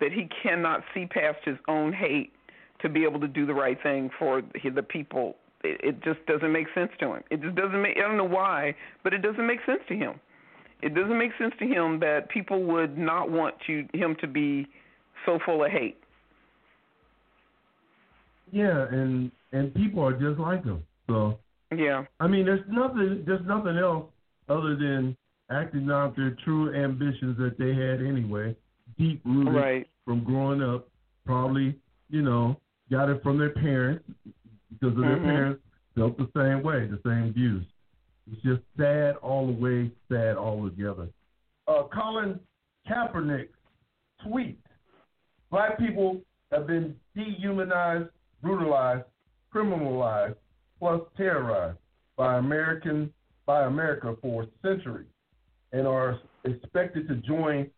that 0.00 0.12
he 0.12 0.28
cannot 0.42 0.82
see 0.94 1.06
past 1.06 1.38
his 1.44 1.56
own 1.68 1.92
hate 1.92 2.32
to 2.80 2.88
be 2.88 3.04
able 3.04 3.20
to 3.20 3.28
do 3.28 3.46
the 3.46 3.54
right 3.54 3.80
thing 3.82 4.10
for 4.18 4.42
the 4.74 4.82
people 4.82 5.36
it, 5.64 5.80
it 5.82 6.02
just 6.02 6.24
doesn't 6.26 6.52
make 6.52 6.66
sense 6.74 6.90
to 7.00 7.14
him. 7.14 7.22
It 7.30 7.40
just 7.40 7.54
doesn't 7.54 7.80
make. 7.80 7.96
I 7.96 8.02
don't 8.02 8.16
know 8.16 8.24
why, 8.24 8.74
but 9.02 9.12
it 9.12 9.18
doesn't 9.18 9.46
make 9.46 9.60
sense 9.66 9.80
to 9.88 9.94
him. 9.94 10.20
It 10.82 10.94
doesn't 10.94 11.16
make 11.16 11.30
sense 11.38 11.54
to 11.60 11.66
him 11.66 12.00
that 12.00 12.28
people 12.28 12.64
would 12.64 12.98
not 12.98 13.30
want 13.30 13.54
you 13.68 13.86
him 13.94 14.16
to 14.20 14.26
be 14.26 14.66
so 15.26 15.38
full 15.44 15.64
of 15.64 15.70
hate. 15.70 15.98
Yeah, 18.50 18.86
and 18.90 19.30
and 19.52 19.74
people 19.74 20.04
are 20.04 20.12
just 20.12 20.38
like 20.38 20.64
them. 20.64 20.84
So 21.06 21.38
yeah, 21.76 22.04
I 22.20 22.26
mean, 22.26 22.44
there's 22.44 22.64
nothing, 22.68 23.24
there's 23.26 23.46
nothing 23.46 23.78
else 23.78 24.06
other 24.48 24.76
than 24.76 25.16
acting 25.50 25.90
out 25.90 26.16
their 26.16 26.36
true 26.44 26.74
ambitions 26.74 27.36
that 27.38 27.56
they 27.58 27.74
had 27.74 28.00
anyway, 28.06 28.56
deep 28.98 29.22
rooted 29.24 29.54
right. 29.54 29.88
from 30.04 30.24
growing 30.24 30.62
up. 30.62 30.88
Probably, 31.24 31.78
you 32.10 32.22
know, 32.22 32.58
got 32.90 33.08
it 33.08 33.22
from 33.22 33.38
their 33.38 33.50
parents 33.50 34.04
because 34.70 34.96
of 34.96 35.02
their 35.02 35.16
mm-hmm. 35.16 35.24
parents 35.24 35.62
felt 35.94 36.18
the 36.18 36.28
same 36.36 36.62
way, 36.62 36.88
the 36.88 37.00
same 37.06 37.32
views. 37.32 37.64
It's 38.30 38.42
just 38.42 38.60
sad 38.76 39.16
all 39.16 39.46
the 39.46 39.52
way, 39.52 39.90
sad 40.10 40.36
all 40.36 40.68
together. 40.68 41.08
Uh, 41.68 41.84
Colin 41.92 42.40
Kaepernick 42.88 43.48
tweet: 44.26 44.58
Black 45.52 45.78
people 45.78 46.18
have 46.50 46.66
been 46.66 46.96
dehumanized, 47.14 48.08
brutalized, 48.40 49.04
criminalized, 49.54 50.36
plus 50.78 51.02
terrorized 51.16 51.76
by 52.16 52.38
American 52.38 53.12
by 53.44 53.64
America 53.64 54.16
for 54.22 54.46
centuries, 54.62 55.10
and 55.72 55.86
are 55.86 56.18
expected 56.44 57.06
to 57.06 57.16
join 57.16 57.68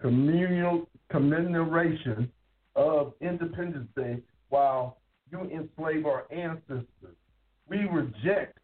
communal 0.00 0.86
commemoration 1.10 2.30
of 2.76 3.14
Independence 3.22 3.88
Day 3.96 4.18
while 4.50 4.98
you 5.32 5.40
enslave 5.40 6.04
our 6.04 6.26
ancestors. 6.30 7.16
We 7.68 7.86
reject 7.90 8.58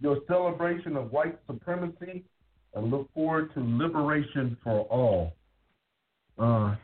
your 0.00 0.18
celebration 0.26 0.96
of 0.96 1.12
white 1.12 1.38
supremacy 1.46 2.24
and 2.74 2.90
look 2.90 3.12
forward 3.14 3.54
to 3.54 3.60
liberation 3.60 4.56
for 4.64 4.80
all. 4.86 5.34
Uh, 6.38 6.74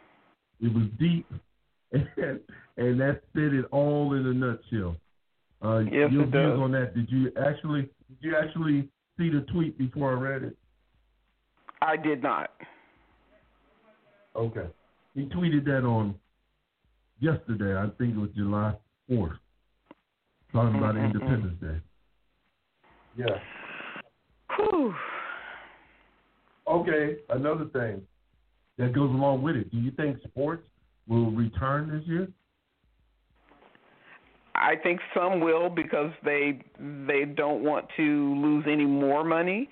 it 0.60 0.72
was 0.72 0.84
deep, 0.98 1.26
and, 1.92 2.40
and 2.76 3.00
that 3.00 3.22
said 3.34 3.52
it 3.54 3.66
all 3.70 4.14
in 4.14 4.26
a 4.26 4.34
nutshell. 4.34 4.96
Uh, 5.62 5.78
Yes, 5.80 6.10
your 6.12 6.22
it 6.22 6.30
views 6.30 6.32
does. 6.32 6.58
on 6.58 6.72
that? 6.72 6.94
Did 6.94 7.10
you 7.10 7.32
actually 7.40 7.82
did 7.82 8.18
you 8.20 8.36
actually 8.36 8.88
see 9.18 9.30
the 9.30 9.40
tweet 9.52 9.76
before 9.78 10.10
I 10.10 10.20
read 10.20 10.42
it? 10.42 10.56
I 11.82 11.96
did 11.96 12.22
not. 12.22 12.50
Okay. 14.34 14.66
He 15.14 15.22
tweeted 15.26 15.64
that 15.64 15.84
on 15.84 16.14
yesterday. 17.20 17.74
I 17.76 17.88
think 17.96 18.14
it 18.16 18.18
was 18.18 18.30
July 18.36 18.74
fourth, 19.08 19.32
talking 20.52 20.76
about 20.76 20.94
Mm-mm-mm. 20.94 21.06
Independence 21.14 21.60
Day. 21.60 21.80
Yeah. 23.16 23.38
Whew. 24.56 24.94
Okay. 26.68 27.16
Another 27.30 27.64
thing 27.66 28.02
that 28.78 28.92
goes 28.92 29.10
along 29.10 29.42
with 29.42 29.56
it. 29.56 29.70
Do 29.70 29.78
you 29.78 29.90
think 29.92 30.18
sports 30.28 30.62
will 31.08 31.30
return 31.30 31.90
this 31.90 32.06
year? 32.06 32.28
I 34.54 34.74
think 34.82 35.00
some 35.14 35.40
will 35.40 35.68
because 35.68 36.10
they 36.24 36.60
they 37.06 37.24
don't 37.24 37.62
want 37.62 37.86
to 37.96 38.34
lose 38.36 38.64
any 38.66 38.86
more 38.86 39.22
money, 39.22 39.68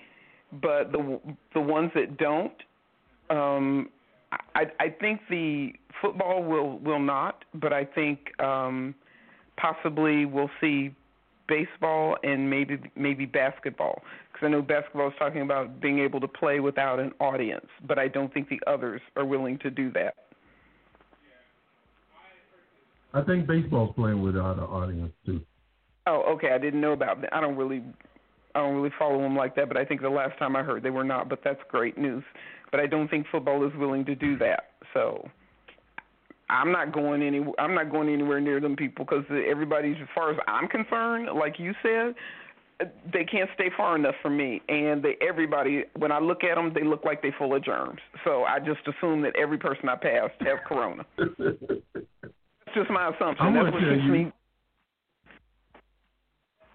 but 0.61 0.91
the 0.91 1.19
the 1.53 1.59
ones 1.59 1.91
that 1.95 2.17
don't, 2.17 2.53
um, 3.29 3.89
I 4.53 4.65
I 4.79 4.89
think 4.99 5.21
the 5.29 5.73
football 6.01 6.43
will 6.43 6.77
will 6.79 6.99
not, 6.99 7.45
but 7.55 7.73
I 7.73 7.83
think 7.83 8.19
um, 8.39 8.93
possibly 9.57 10.25
we'll 10.25 10.51
see 10.61 10.93
baseball 11.47 12.17
and 12.23 12.49
maybe 12.49 12.79
maybe 12.95 13.25
basketball 13.25 14.01
because 14.31 14.47
I 14.47 14.49
know 14.49 14.61
basketball 14.61 15.09
is 15.09 15.13
talking 15.17 15.41
about 15.41 15.79
being 15.79 15.99
able 15.99 16.19
to 16.19 16.27
play 16.27 16.59
without 16.59 16.99
an 16.99 17.11
audience, 17.19 17.67
but 17.87 17.97
I 17.97 18.07
don't 18.07 18.33
think 18.33 18.49
the 18.49 18.59
others 18.67 19.01
are 19.15 19.25
willing 19.25 19.57
to 19.59 19.69
do 19.69 19.91
that. 19.91 20.15
I 23.13 23.21
think 23.21 23.47
baseball's 23.47 23.95
playing 23.95 24.21
without 24.21 24.57
an 24.57 24.65
audience 24.65 25.13
too. 25.25 25.41
Oh, 26.05 26.21
okay. 26.33 26.51
I 26.51 26.57
didn't 26.57 26.81
know 26.81 26.91
about 26.91 27.21
that. 27.21 27.33
I 27.33 27.39
don't 27.39 27.55
really, 27.55 27.81
I 28.53 28.59
don't 28.59 28.75
really 28.75 28.93
follow 28.99 29.21
them 29.21 29.37
like 29.37 29.55
that. 29.55 29.69
But 29.69 29.77
I 29.77 29.85
think 29.85 30.01
the 30.01 30.09
last 30.09 30.37
time 30.37 30.55
I 30.55 30.63
heard 30.63 30.83
they 30.83 30.89
were 30.89 31.05
not. 31.05 31.29
But 31.29 31.39
that's 31.43 31.61
great 31.69 31.97
news. 31.97 32.23
But 32.71 32.81
I 32.81 32.87
don't 32.87 33.07
think 33.07 33.25
football 33.31 33.65
is 33.65 33.73
willing 33.77 34.03
to 34.05 34.15
do 34.15 34.37
that. 34.39 34.71
So 34.93 35.29
I'm 36.49 36.71
not 36.71 36.91
going 36.91 37.21
any. 37.23 37.43
I'm 37.57 37.73
not 37.73 37.91
going 37.91 38.09
anywhere 38.09 38.39
near 38.39 38.59
them 38.59 38.75
people 38.75 39.05
because 39.05 39.25
everybody's, 39.49 39.97
as 40.01 40.07
far 40.13 40.31
as 40.31 40.37
I'm 40.47 40.67
concerned, 40.67 41.29
like 41.37 41.57
you 41.59 41.73
said, 41.81 42.13
they 43.11 43.23
can't 43.23 43.49
stay 43.55 43.69
far 43.75 43.95
enough 43.95 44.15
from 44.21 44.37
me. 44.37 44.61
And 44.69 45.01
they, 45.01 45.15
everybody, 45.27 45.85
when 45.97 46.11
I 46.11 46.19
look 46.19 46.43
at 46.43 46.55
them, 46.55 46.71
they 46.73 46.83
look 46.83 47.03
like 47.05 47.21
they're 47.21 47.33
full 47.37 47.55
of 47.55 47.63
germs. 47.63 47.99
So 48.23 48.43
I 48.43 48.59
just 48.59 48.81
assume 48.87 49.21
that 49.23 49.35
every 49.35 49.57
person 49.57 49.89
I 49.89 49.95
passed 49.95 50.33
have 50.41 50.59
corona. 50.67 51.05
That's 51.17 52.75
just 52.75 52.89
my 52.91 53.07
assumption. 53.09 53.45
I'm 53.45 53.53
That's 53.53 53.65
gonna 53.65 53.71
what 53.71 53.79
tell 53.79 53.89
keeps 53.93 54.03
you- 54.05 54.11
me. 54.11 54.31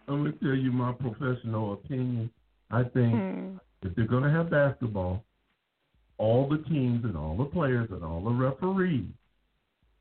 I'm 0.09 0.25
gonna 0.25 0.33
tell 0.43 0.55
you 0.55 0.73
my 0.73 0.93
professional 0.93 1.75
opinion. 1.75 2.31
I 2.71 2.83
think 2.83 3.13
Hmm. 3.15 3.57
if 3.83 3.95
they're 3.95 4.07
gonna 4.07 4.31
have 4.31 4.51
basketball, 4.51 5.23
all 6.19 6.49
the 6.49 6.59
teams 6.69 7.05
and 7.05 7.17
all 7.17 7.37
the 7.37 7.45
players 7.45 7.89
and 7.91 8.03
all 8.05 8.21
the 8.23 8.31
referees 8.31 9.07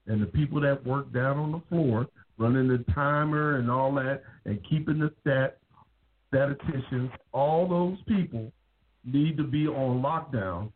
and 0.10 0.22
the 0.22 0.26
people 0.26 0.60
that 0.60 0.86
work 0.86 1.12
down 1.14 1.38
on 1.38 1.52
the 1.54 1.62
floor, 1.70 2.08
running 2.38 2.68
the 2.68 2.84
timer 2.94 3.58
and 3.58 3.72
all 3.72 3.94
that, 3.94 4.24
and 4.46 4.60
keeping 4.70 5.00
the 5.00 5.12
stat, 5.22 5.60
statisticians, 6.28 7.12
all 7.32 7.68
those 7.68 7.98
people 8.08 8.52
need 9.06 9.38
to 9.38 9.44
be 9.44 9.68
on 9.68 10.02
lockdown 10.02 10.72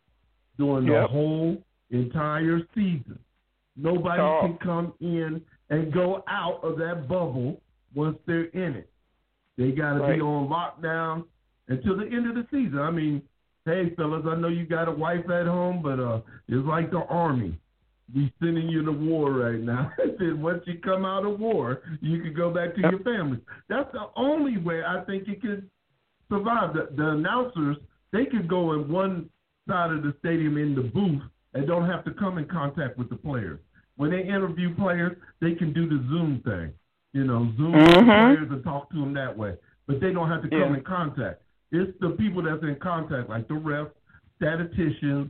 during 0.57 0.85
the 0.85 1.07
whole 1.07 1.57
entire 1.89 2.61
season. 2.73 3.19
Nobody 3.75 4.21
So- 4.21 4.41
can 4.41 4.57
come 4.59 4.93
in 4.99 5.41
and 5.69 5.91
go 5.91 6.23
out 6.27 6.63
of 6.63 6.77
that 6.77 7.07
bubble 7.07 7.59
once 7.95 8.17
they're 8.25 8.45
in 8.45 8.75
it. 8.75 8.89
They 9.57 9.71
got 9.71 9.93
to 9.93 9.99
Right. 9.99 10.15
be 10.15 10.21
on 10.21 10.47
lockdown 10.47 11.25
until 11.67 11.95
the 11.97 12.07
end 12.07 12.27
of 12.27 12.35
the 12.35 12.45
season. 12.51 12.79
I 12.79 12.91
mean, 12.91 13.21
hey 13.65 13.89
fellas, 13.91 14.25
I 14.25 14.35
know 14.35 14.47
you 14.47 14.65
got 14.65 14.87
a 14.87 14.91
wife 14.91 15.27
at 15.29 15.47
home, 15.47 15.81
but 15.81 15.99
uh, 15.99 16.21
it's 16.47 16.65
like 16.67 16.91
the 16.91 17.03
army. 17.05 17.57
We 18.13 18.31
sending 18.39 18.67
you 18.69 18.83
to 18.85 18.91
war 18.91 19.31
right 19.31 19.59
now. 19.59 19.91
and 20.19 20.41
once 20.43 20.63
you 20.65 20.79
come 20.83 21.05
out 21.05 21.25
of 21.25 21.39
war, 21.39 21.81
you 22.01 22.21
can 22.21 22.33
go 22.33 22.49
back 22.51 22.75
to 22.75 22.81
Yep. 22.81 22.91
your 22.91 22.99
family. 23.01 23.39
That's 23.69 23.91
the 23.91 24.07
only 24.15 24.57
way 24.57 24.83
I 24.83 25.01
think 25.05 25.27
you 25.27 25.35
can 25.35 25.69
survive. 26.29 26.73
The, 26.73 26.89
the 26.95 27.09
announcers 27.09 27.77
they 28.11 28.25
could 28.25 28.47
go 28.47 28.73
in 28.73 28.91
one 28.91 29.29
side 29.67 29.91
of 29.91 30.03
the 30.03 30.13
stadium 30.19 30.57
in 30.57 30.75
the 30.75 30.81
booth 30.81 31.21
and 31.53 31.65
don't 31.67 31.87
have 31.89 32.03
to 32.05 32.11
come 32.11 32.37
in 32.37 32.45
contact 32.45 32.97
with 32.97 33.09
the 33.09 33.15
players. 33.15 33.59
When 33.95 34.11
they 34.11 34.21
interview 34.21 34.75
players, 34.75 35.15
they 35.39 35.53
can 35.53 35.71
do 35.71 35.87
the 35.87 36.03
Zoom 36.09 36.41
thing. 36.43 36.73
You 37.13 37.23
know, 37.25 37.51
Zoom 37.57 37.73
Mhm. 37.73 38.05
players 38.05 38.51
and 38.51 38.63
talk 38.63 38.89
to 38.91 38.99
them 38.99 39.13
that 39.13 39.35
way. 39.37 39.55
But 39.87 39.99
they 40.01 40.11
don't 40.11 40.29
have 40.29 40.41
to 40.43 40.49
come 40.49 40.59
Yeah. 40.59 40.77
in 40.77 40.83
contact. 40.83 41.41
It's 41.71 41.97
the 41.99 42.11
people 42.11 42.41
that's 42.41 42.63
in 42.63 42.75
contact, 42.75 43.29
like 43.29 43.47
the 43.47 43.53
refs, 43.55 43.91
statisticians, 44.37 45.29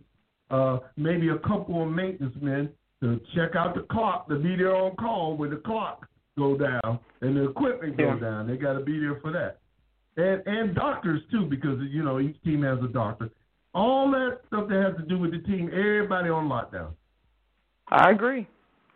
uh, 0.53 0.79
maybe 0.97 1.29
a 1.29 1.39
couple 1.39 1.81
of 1.81 1.89
maintenance 1.89 2.35
men 2.39 2.69
to 3.01 3.19
check 3.35 3.55
out 3.55 3.73
the 3.75 3.81
clock, 3.91 4.29
to 4.29 4.35
be 4.37 4.55
there 4.55 4.75
on 4.75 4.95
call 4.95 5.35
when 5.35 5.49
the 5.49 5.57
clock 5.57 6.07
go 6.37 6.55
down 6.57 6.99
and 7.21 7.35
the 7.35 7.49
equipment 7.49 7.97
go 7.97 8.13
Yeah. 8.13 8.19
down. 8.19 8.47
They 8.47 8.57
got 8.57 8.73
to 8.73 8.79
be 8.81 8.99
there 8.99 9.15
for 9.15 9.31
that. 9.31 9.59
And 10.15 10.43
and 10.45 10.75
doctors 10.75 11.21
too, 11.31 11.45
because 11.45 11.79
you 11.89 12.03
know 12.03 12.19
each 12.19 12.41
team 12.43 12.61
has 12.61 12.77
a 12.83 12.87
doctor. 12.87 13.29
All 13.73 14.11
that 14.11 14.41
stuff 14.47 14.69
that 14.69 14.79
has 14.83 14.95
to 14.97 15.03
do 15.03 15.17
with 15.17 15.31
the 15.31 15.39
team, 15.39 15.69
everybody 15.73 16.29
on 16.29 16.47
lockdown. 16.47 16.91
I 17.87 18.11
agree. 18.11 18.47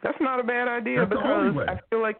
That's 0.04 0.18
not 0.22 0.40
a 0.40 0.44
bad 0.44 0.68
idea 0.68 1.00
That's 1.00 1.10
because. 1.10 1.58
I 1.68 1.80
feel 1.90 2.02
like 2.02 2.20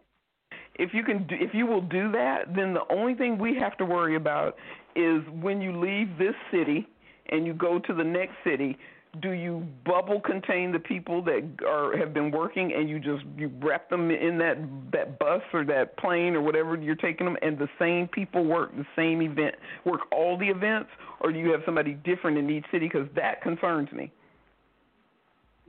if 0.74 0.92
you 0.92 1.04
can 1.04 1.26
do, 1.28 1.36
if 1.38 1.54
you 1.54 1.66
will 1.66 1.80
do 1.82 2.10
that, 2.12 2.54
then 2.56 2.74
the 2.74 2.84
only 2.90 3.14
thing 3.14 3.38
we 3.38 3.56
have 3.56 3.76
to 3.78 3.84
worry 3.84 4.16
about 4.16 4.56
is 4.96 5.22
when 5.40 5.60
you 5.60 5.78
leave 5.78 6.18
this 6.18 6.34
city 6.50 6.88
and 7.30 7.46
you 7.46 7.54
go 7.54 7.78
to 7.78 7.94
the 7.94 8.02
next 8.04 8.34
city, 8.42 8.76
do 9.22 9.32
you 9.32 9.66
bubble 9.84 10.20
contain 10.20 10.70
the 10.72 10.78
people 10.78 11.22
that 11.22 11.42
are 11.66 11.96
have 11.96 12.12
been 12.12 12.30
working 12.30 12.72
and 12.74 12.88
you 12.88 12.98
just 12.98 13.24
you 13.36 13.50
wrap 13.60 13.88
them 13.90 14.10
in 14.10 14.38
that 14.38 14.58
that 14.92 15.18
bus 15.18 15.42
or 15.52 15.64
that 15.64 15.96
plane 15.96 16.34
or 16.34 16.42
whatever 16.42 16.76
you're 16.76 16.94
taking 16.94 17.24
them 17.24 17.36
and 17.42 17.58
the 17.58 17.68
same 17.78 18.06
people 18.08 18.44
work 18.44 18.74
the 18.76 18.86
same 18.94 19.22
event 19.22 19.54
work 19.84 20.00
all 20.12 20.36
the 20.36 20.48
events 20.48 20.90
or 21.20 21.32
do 21.32 21.38
you 21.38 21.50
have 21.50 21.62
somebody 21.64 21.94
different 22.04 22.38
in 22.38 22.50
each 22.50 22.64
city 22.70 22.88
because 22.92 23.08
that 23.14 23.42
concerns 23.42 23.90
me. 23.92 24.10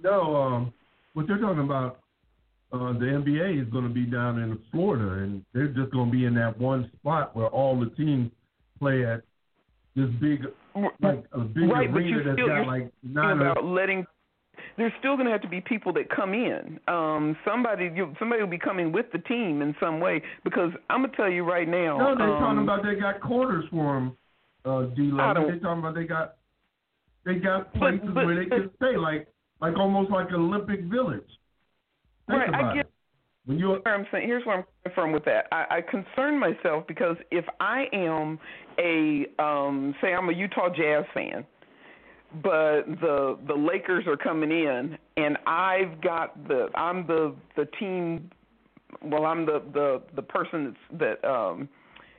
No, 0.01 0.35
um, 0.35 0.73
what 1.13 1.27
they're 1.27 1.39
talking 1.39 1.63
about, 1.63 1.99
uh, 2.71 2.93
the 2.93 3.05
NBA 3.05 3.61
is 3.61 3.71
going 3.71 3.87
to 3.87 3.93
be 3.93 4.05
down 4.05 4.39
in 4.39 4.59
Florida, 4.71 5.23
and 5.23 5.43
they're 5.53 5.67
just 5.67 5.91
going 5.91 6.11
to 6.11 6.11
be 6.11 6.25
in 6.25 6.35
that 6.35 6.57
one 6.57 6.89
spot 6.99 7.35
where 7.35 7.47
all 7.47 7.79
the 7.79 7.89
teams 7.95 8.31
play 8.79 9.05
at 9.05 9.21
this 9.95 10.09
big, 10.21 10.45
like 11.01 11.23
a 11.31 11.39
big 11.39 11.69
Right, 11.69 11.91
but 11.91 11.99
arena 11.99 12.23
that's 12.23 12.35
still- 12.35 12.47
got 12.47 12.67
like 12.67 12.91
nine. 13.03 13.41
about 13.41 13.63
letting 13.63 14.05
there's 14.77 14.91
still 14.99 15.15
going 15.15 15.25
to 15.25 15.31
have 15.31 15.41
to 15.41 15.47
be 15.47 15.61
people 15.61 15.93
that 15.93 16.09
come 16.09 16.33
in. 16.33 16.79
Um, 16.87 17.35
somebody, 17.45 17.91
you, 17.95 18.13
somebody 18.19 18.41
will 18.41 18.49
be 18.49 18.57
coming 18.57 18.91
with 18.91 19.05
the 19.13 19.19
team 19.19 19.61
in 19.61 19.73
some 19.79 19.99
way 20.01 20.21
because 20.43 20.71
I'm 20.89 21.01
gonna 21.03 21.15
tell 21.15 21.29
you 21.29 21.43
right 21.43 21.67
now. 21.67 21.97
No, 21.97 22.15
they're 22.15 22.33
um, 22.35 22.39
talking 22.41 22.63
about 22.63 22.83
they 22.83 22.95
got 22.99 23.21
quarters 23.21 23.65
for 23.71 23.95
them. 23.95 24.17
Uh, 24.65 24.83
D. 24.95 25.11
They're 25.11 25.59
talking 25.59 25.79
about 25.79 25.95
they 25.95 26.03
got 26.03 26.35
they 27.25 27.35
got 27.35 27.73
places 27.73 28.09
but- 28.13 28.25
where 28.25 28.35
they 28.35 28.45
can 28.49 28.69
stay, 28.75 28.97
like 28.97 29.27
like 29.61 29.77
almost 29.77 30.11
like 30.11 30.31
Olympic 30.31 30.81
Village. 30.83 31.23
Think 32.27 32.39
Right, 32.39 32.53
I 32.53 32.73
get- 32.75 32.85
it. 32.85 32.88
When 33.49 33.57
you're 33.57 33.81
I'm 33.87 34.05
saying 34.11 34.27
here's 34.27 34.45
where 34.45 34.57
I'm 34.59 34.63
confirmed 34.83 35.15
with 35.15 35.25
that. 35.25 35.47
I, 35.51 35.77
I 35.77 35.81
concern 35.81 36.39
myself 36.39 36.85
because 36.87 37.17
if 37.31 37.45
I 37.59 37.85
am 37.91 38.37
a 38.77 39.25
um 39.41 39.95
say 39.99 40.13
I'm 40.13 40.29
a 40.29 40.33
Utah 40.33 40.69
Jazz 40.69 41.03
fan, 41.15 41.43
but 42.43 42.83
the 43.01 43.39
the 43.47 43.55
Lakers 43.55 44.05
are 44.05 44.17
coming 44.17 44.51
in 44.51 44.95
and 45.17 45.35
I've 45.47 45.99
got 45.99 46.47
the 46.47 46.67
I'm 46.75 47.07
the 47.07 47.33
the 47.55 47.65
team 47.79 48.29
well 49.01 49.25
I'm 49.25 49.47
the 49.47 49.63
the 49.73 50.03
the 50.15 50.21
person 50.21 50.75
that's 50.91 51.17
that 51.23 51.27
um 51.27 51.67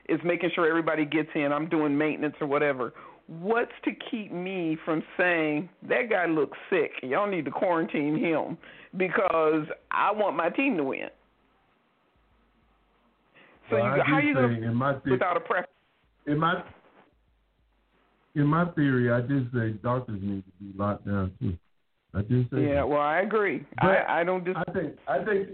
is 0.09 0.19
making 0.25 0.51
sure 0.57 0.69
everybody 0.69 1.05
gets 1.05 1.29
in. 1.37 1.53
I'm 1.53 1.69
doing 1.69 1.97
maintenance 1.97 2.35
or 2.40 2.49
whatever. 2.49 2.93
What's 3.29 3.71
to 3.85 3.93
keep 4.11 4.33
me 4.33 4.77
from 4.85 5.05
saying 5.16 5.69
that 5.88 6.11
guy 6.11 6.27
looks 6.27 6.59
sick? 6.71 6.90
Y'all 7.05 7.31
need 7.31 7.45
to 7.45 7.53
quarantine 7.53 8.19
him 8.19 8.59
because 8.97 9.69
I 9.93 10.11
want 10.11 10.35
my 10.35 10.51
team 10.51 10.77
to 10.79 10.83
win. 10.83 11.09
So 13.70 13.76
well, 13.76 13.96
you, 13.96 14.02
I 14.02 14.04
how 14.04 14.20
do 14.20 14.26
you 14.26 14.38
in 14.38 14.74
my 14.74 14.94
the- 15.04 15.11
without 15.12 15.37
a 15.37 15.40
preference? 15.40 15.70
in 16.26 16.38
my 16.38 16.62
in 18.35 18.46
my 18.46 18.64
theory, 18.72 19.11
I 19.11 19.20
did 19.20 19.50
say 19.52 19.70
doctors 19.83 20.20
need 20.22 20.44
to 20.44 20.52
be 20.64 20.78
locked 20.78 21.06
down 21.06 21.33
too. 21.40 21.56
I 22.14 22.22
did 22.22 22.48
say 22.50 22.62
Yeah, 22.68 22.74
that. 22.76 22.88
well, 22.88 23.00
I 23.00 23.20
agree. 23.20 23.64
I 23.78 24.20
I 24.20 24.24
don't 24.24 24.46
I 24.56 24.64
think 24.72 24.94
I 25.09 25.24
think 25.24 25.48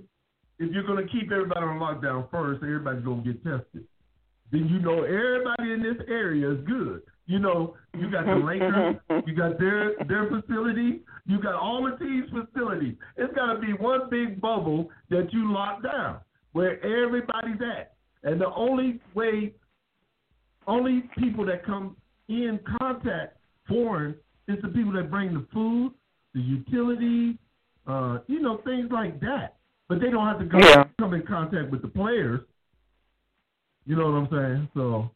if 0.58 0.72
you're 0.72 0.86
gonna 0.86 1.06
keep 1.06 1.30
everybody 1.32 1.60
on 1.60 1.78
lockdown 1.78 2.30
first, 2.30 2.62
everybody's 2.62 3.04
gonna 3.04 3.22
get 3.22 3.42
tested. 3.44 3.84
Then 4.52 4.66
you 4.68 4.78
know 4.78 5.02
everybody 5.02 5.72
in 5.72 5.82
this 5.82 6.02
area 6.08 6.50
is 6.52 6.60
good. 6.66 7.02
You 7.28 7.40
know, 7.40 7.74
you 7.98 8.08
got 8.08 8.24
the 8.24 8.36
Lakers, 8.36 8.96
you 9.26 9.34
got 9.34 9.58
their 9.58 9.96
their 10.06 10.28
facility, 10.30 11.00
you 11.26 11.42
got 11.42 11.54
all 11.54 11.82
the 11.82 11.96
teams' 11.98 12.30
facilities. 12.30 12.94
It's 13.16 13.34
got 13.34 13.54
to 13.54 13.58
be 13.58 13.72
one 13.72 14.08
big 14.08 14.40
bubble 14.40 14.90
that 15.10 15.32
you 15.32 15.52
lock 15.52 15.82
down 15.82 16.18
where 16.52 16.78
everybody's 16.86 17.60
at, 17.76 17.95
and 18.26 18.40
the 18.40 18.52
only 18.54 19.00
way, 19.14 19.54
only 20.66 21.04
people 21.16 21.46
that 21.46 21.64
come 21.64 21.96
in 22.28 22.58
contact 22.78 23.38
foreign 23.68 24.16
is 24.48 24.60
the 24.62 24.68
people 24.68 24.92
that 24.92 25.10
bring 25.10 25.32
the 25.32 25.46
food, 25.54 25.92
the 26.34 26.40
utilities, 26.40 27.36
uh, 27.86 28.18
you 28.26 28.40
know, 28.40 28.58
things 28.64 28.90
like 28.90 29.20
that. 29.20 29.54
But 29.88 30.00
they 30.00 30.10
don't 30.10 30.26
have 30.26 30.40
to 30.40 30.44
go 30.44 30.58
Yeah. 30.58 30.84
come 30.98 31.14
in 31.14 31.22
contact 31.22 31.70
with 31.70 31.82
the 31.82 31.88
players. 31.88 32.40
You 33.86 33.94
know 33.94 34.10
what 34.10 34.16
I'm 34.18 34.28
saying? 34.30 34.68
So, 34.74 35.08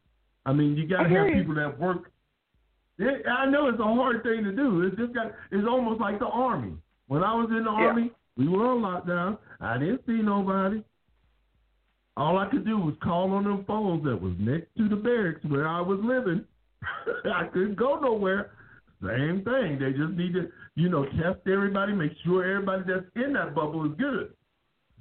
I 0.47 0.53
mean, 0.53 0.77
you 0.77 0.87
got 0.87 1.03
to 1.03 1.09
have 1.09 1.33
people 1.33 1.55
that 1.57 1.77
work. 1.79 2.13
It, 2.99 3.27
I 3.27 3.47
know 3.47 3.67
it's 3.67 3.81
a 3.81 3.83
hard 3.83 4.23
thing 4.23 4.45
to 4.45 4.53
do. 4.53 4.83
It's 4.83 4.97
just 4.97 5.13
got. 5.15 5.33
It's 5.51 5.67
almost 5.67 6.01
like 6.01 6.21
the 6.21 6.29
army. 6.29 6.75
When 7.09 7.25
I 7.25 7.35
was 7.35 7.51
in 7.51 7.65
the 7.65 7.71
Yeah. 7.71 7.89
army, 7.89 8.13
we 8.37 8.47
were 8.47 8.65
on 8.69 8.83
lockdown. 8.83 9.39
I 9.61 9.79
didn't 9.79 10.07
see 10.07 10.23
nobody. 10.23 10.85
All 12.17 12.39
I 12.39 12.47
could 12.51 12.65
do 12.65 12.79
was 12.79 12.95
call 13.03 13.33
on 13.33 13.45
them 13.45 13.65
phones 13.67 14.05
that 14.05 14.21
was 14.21 14.35
next 14.39 14.69
to 14.77 14.89
the 14.89 14.97
barracks 14.97 15.45
where 15.47 15.67
I 15.67 15.81
was 15.81 15.99
living. 16.03 16.45
I 17.33 17.45
couldn't 17.53 17.77
go 17.77 17.99
nowhere. 18.01 18.53
Same 19.03 19.43
thing. 19.45 19.79
They 19.79 19.93
just 19.93 20.13
need 20.13 20.35
to, 20.35 20.51
you 20.75 20.89
know, 20.89 21.05
test 21.05 21.41
everybody, 21.47 21.93
make 21.93 22.13
sure 22.25 22.45
everybody 22.45 22.83
that's 22.87 23.07
in 23.17 23.33
that 23.33 23.55
bubble 23.55 23.87
is 23.87 23.93
good. 23.99 24.35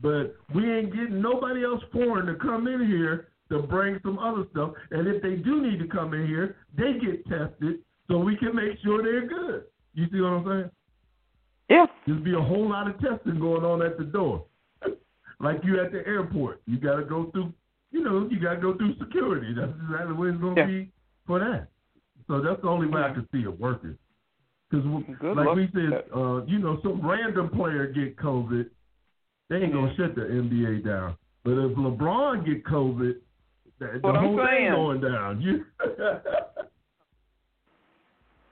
But 0.01 0.35
we 0.55 0.71
ain't 0.71 0.93
getting 0.93 1.21
nobody 1.21 1.65
else 1.65 1.83
foreign 1.91 2.25
to 2.27 2.35
come 2.35 2.67
in 2.67 2.87
here 2.87 3.29
to 3.49 3.59
bring 3.63 3.99
some 4.03 4.17
other 4.17 4.45
stuff. 4.51 4.71
And 4.91 5.07
if 5.07 5.21
they 5.21 5.35
do 5.35 5.61
need 5.61 5.79
to 5.79 5.87
come 5.87 6.13
in 6.13 6.27
here, 6.27 6.55
they 6.77 6.93
get 6.93 7.27
tested 7.27 7.79
so 8.07 8.17
we 8.17 8.37
can 8.37 8.55
make 8.55 8.79
sure 8.83 9.03
they're 9.03 9.27
good. 9.27 9.63
You 9.93 10.05
see 10.11 10.21
what 10.21 10.29
I'm 10.29 10.45
saying? 10.45 10.71
Yeah. 11.69 11.85
There's 12.07 12.21
be 12.21 12.33
a 12.33 12.41
whole 12.41 12.69
lot 12.69 12.89
of 12.89 12.99
testing 13.01 13.39
going 13.39 13.65
on 13.65 13.81
at 13.81 13.97
the 13.97 14.05
door. 14.05 14.45
Like 15.39 15.63
you 15.63 15.79
at 15.79 15.91
the 15.91 16.05
airport. 16.05 16.61
You 16.65 16.77
got 16.79 16.95
to 16.97 17.03
go 17.03 17.29
through, 17.31 17.53
you 17.91 18.03
know, 18.03 18.27
you 18.29 18.39
got 18.39 18.55
to 18.55 18.61
go 18.61 18.77
through 18.77 18.95
security. 18.99 19.53
That's 19.53 19.71
exactly 19.85 20.13
what 20.13 20.27
it's 20.29 20.41
going 20.41 20.55
to 20.55 20.61
Yeah. 20.61 20.67
be 20.67 20.91
for 21.25 21.39
that. 21.39 21.67
So 22.27 22.41
that's 22.41 22.61
the 22.61 22.67
only 22.67 22.87
way 22.87 23.01
I 23.01 23.13
can 23.13 23.27
see 23.31 23.39
it 23.39 23.59
working. 23.59 23.97
Because, 24.69 24.85
like 25.35 25.47
luck 25.47 25.55
we 25.55 25.69
said, 25.73 26.03
uh, 26.15 26.45
you 26.45 26.59
know, 26.59 26.79
some 26.83 27.01
random 27.05 27.49
player 27.49 27.87
get 27.87 28.15
COVID, 28.17 28.69
they 29.49 29.55
ain't 29.55 29.73
to 29.73 29.95
shut 29.95 30.13
the 30.13 30.21
NBA 30.21 30.85
down. 30.85 31.17
But 31.43 31.53
if 31.53 31.75
LeBron 31.75 32.45
get 32.45 32.63
COVID, 32.65 33.15
the, 33.79 33.99
whole 34.03 34.37
thing 34.45 34.71
going 34.71 35.01
down. 35.01 35.41
You, 35.41 35.65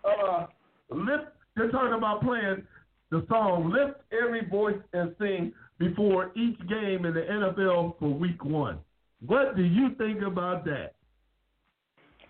uh, 0.06 0.48
lift. 0.90 1.26
They're 1.56 1.70
talking 1.70 1.94
about 1.94 2.22
playing 2.22 2.64
the 3.10 3.26
song 3.30 3.72
"Lift 3.72 4.00
Every 4.12 4.46
Voice 4.46 4.80
and 4.94 5.16
Sing" 5.20 5.54
before 5.80 6.32
each 6.36 6.60
game 6.68 7.06
in 7.06 7.14
the 7.14 7.22
NFL 7.22 8.00
for 8.00 8.10
Week 8.10 8.44
One. 8.44 8.80
What 9.26 9.56
do 9.56 9.64
you 9.64 9.90
think 9.98 10.22
about 10.22 10.66
that? 10.66 10.94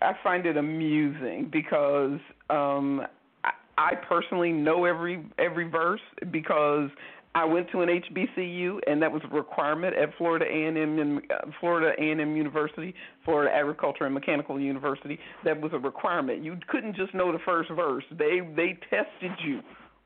I 0.00 0.12
find 0.22 0.46
it 0.46 0.56
amusing 0.56 1.48
because 1.52 2.20
um 2.50 3.02
I, 3.44 3.50
I 3.76 3.94
personally 4.08 4.52
know 4.52 4.84
every 4.84 5.24
every 5.38 5.68
verse 5.68 6.00
because 6.30 6.90
I 7.34 7.44
went 7.44 7.70
to 7.70 7.82
an 7.82 7.88
HBCU 7.88 8.80
and 8.86 9.02
that 9.02 9.12
was 9.12 9.22
a 9.30 9.34
requirement 9.34 9.94
at 9.94 10.16
Florida 10.16 10.46
A&M 10.46 10.76
and 10.76 11.18
uh, 11.30 11.50
Florida 11.60 11.92
A&M 11.98 12.36
University, 12.36 12.94
Florida 13.24 13.54
Agriculture 13.54 14.06
and 14.06 14.14
Mechanical 14.14 14.58
University. 14.58 15.18
That 15.44 15.60
was 15.60 15.72
a 15.72 15.78
requirement. 15.78 16.42
You 16.42 16.56
couldn't 16.68 16.96
just 16.96 17.14
know 17.14 17.30
the 17.30 17.38
first 17.44 17.70
verse. 17.70 18.04
They 18.10 18.40
they 18.56 18.78
tested 18.90 19.32
you 19.44 19.60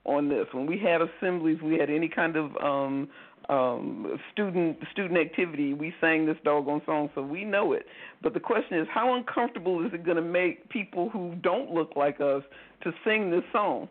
on 0.04 0.28
this. 0.28 0.46
When 0.52 0.66
we 0.66 0.78
had 0.78 1.00
assemblies, 1.00 1.60
we 1.62 1.78
had 1.78 1.90
any 1.90 2.08
kind 2.08 2.36
of 2.36 2.56
um 2.56 3.08
um 3.48 4.20
student 4.32 4.78
student 4.92 5.18
activity, 5.18 5.74
we 5.74 5.92
sang 6.00 6.26
this 6.26 6.36
doggone 6.44 6.82
song, 6.86 7.10
so 7.14 7.22
we 7.22 7.44
know 7.44 7.72
it. 7.72 7.86
But 8.22 8.34
the 8.34 8.40
question 8.40 8.78
is, 8.78 8.86
how 8.92 9.14
uncomfortable 9.14 9.84
is 9.84 9.92
it 9.92 10.04
going 10.04 10.16
to 10.16 10.22
make 10.22 10.68
people 10.68 11.10
who 11.10 11.34
don't 11.42 11.70
look 11.70 11.92
like 11.96 12.20
us 12.20 12.42
to 12.82 12.92
sing 13.04 13.30
this 13.30 13.42
song 13.52 13.88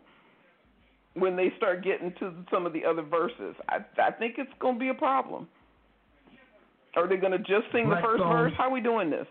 when 1.14 1.36
they 1.36 1.52
start 1.56 1.84
getting 1.84 2.12
to 2.18 2.32
some 2.50 2.66
of 2.66 2.72
the 2.72 2.84
other 2.84 3.02
verses? 3.02 3.54
I 3.68 3.78
I 4.02 4.10
think 4.10 4.36
it's 4.38 4.52
going 4.58 4.74
to 4.74 4.80
be 4.80 4.88
a 4.88 4.94
problem. 4.94 5.48
Are 6.94 7.08
they 7.08 7.16
going 7.16 7.32
to 7.32 7.38
just 7.38 7.72
sing 7.72 7.86
Black 7.86 8.02
the 8.02 8.06
first 8.08 8.20
songs. 8.20 8.32
verse? 8.32 8.52
How 8.56 8.64
are 8.64 8.70
we 8.70 8.80
doing 8.80 9.08
this? 9.08 9.26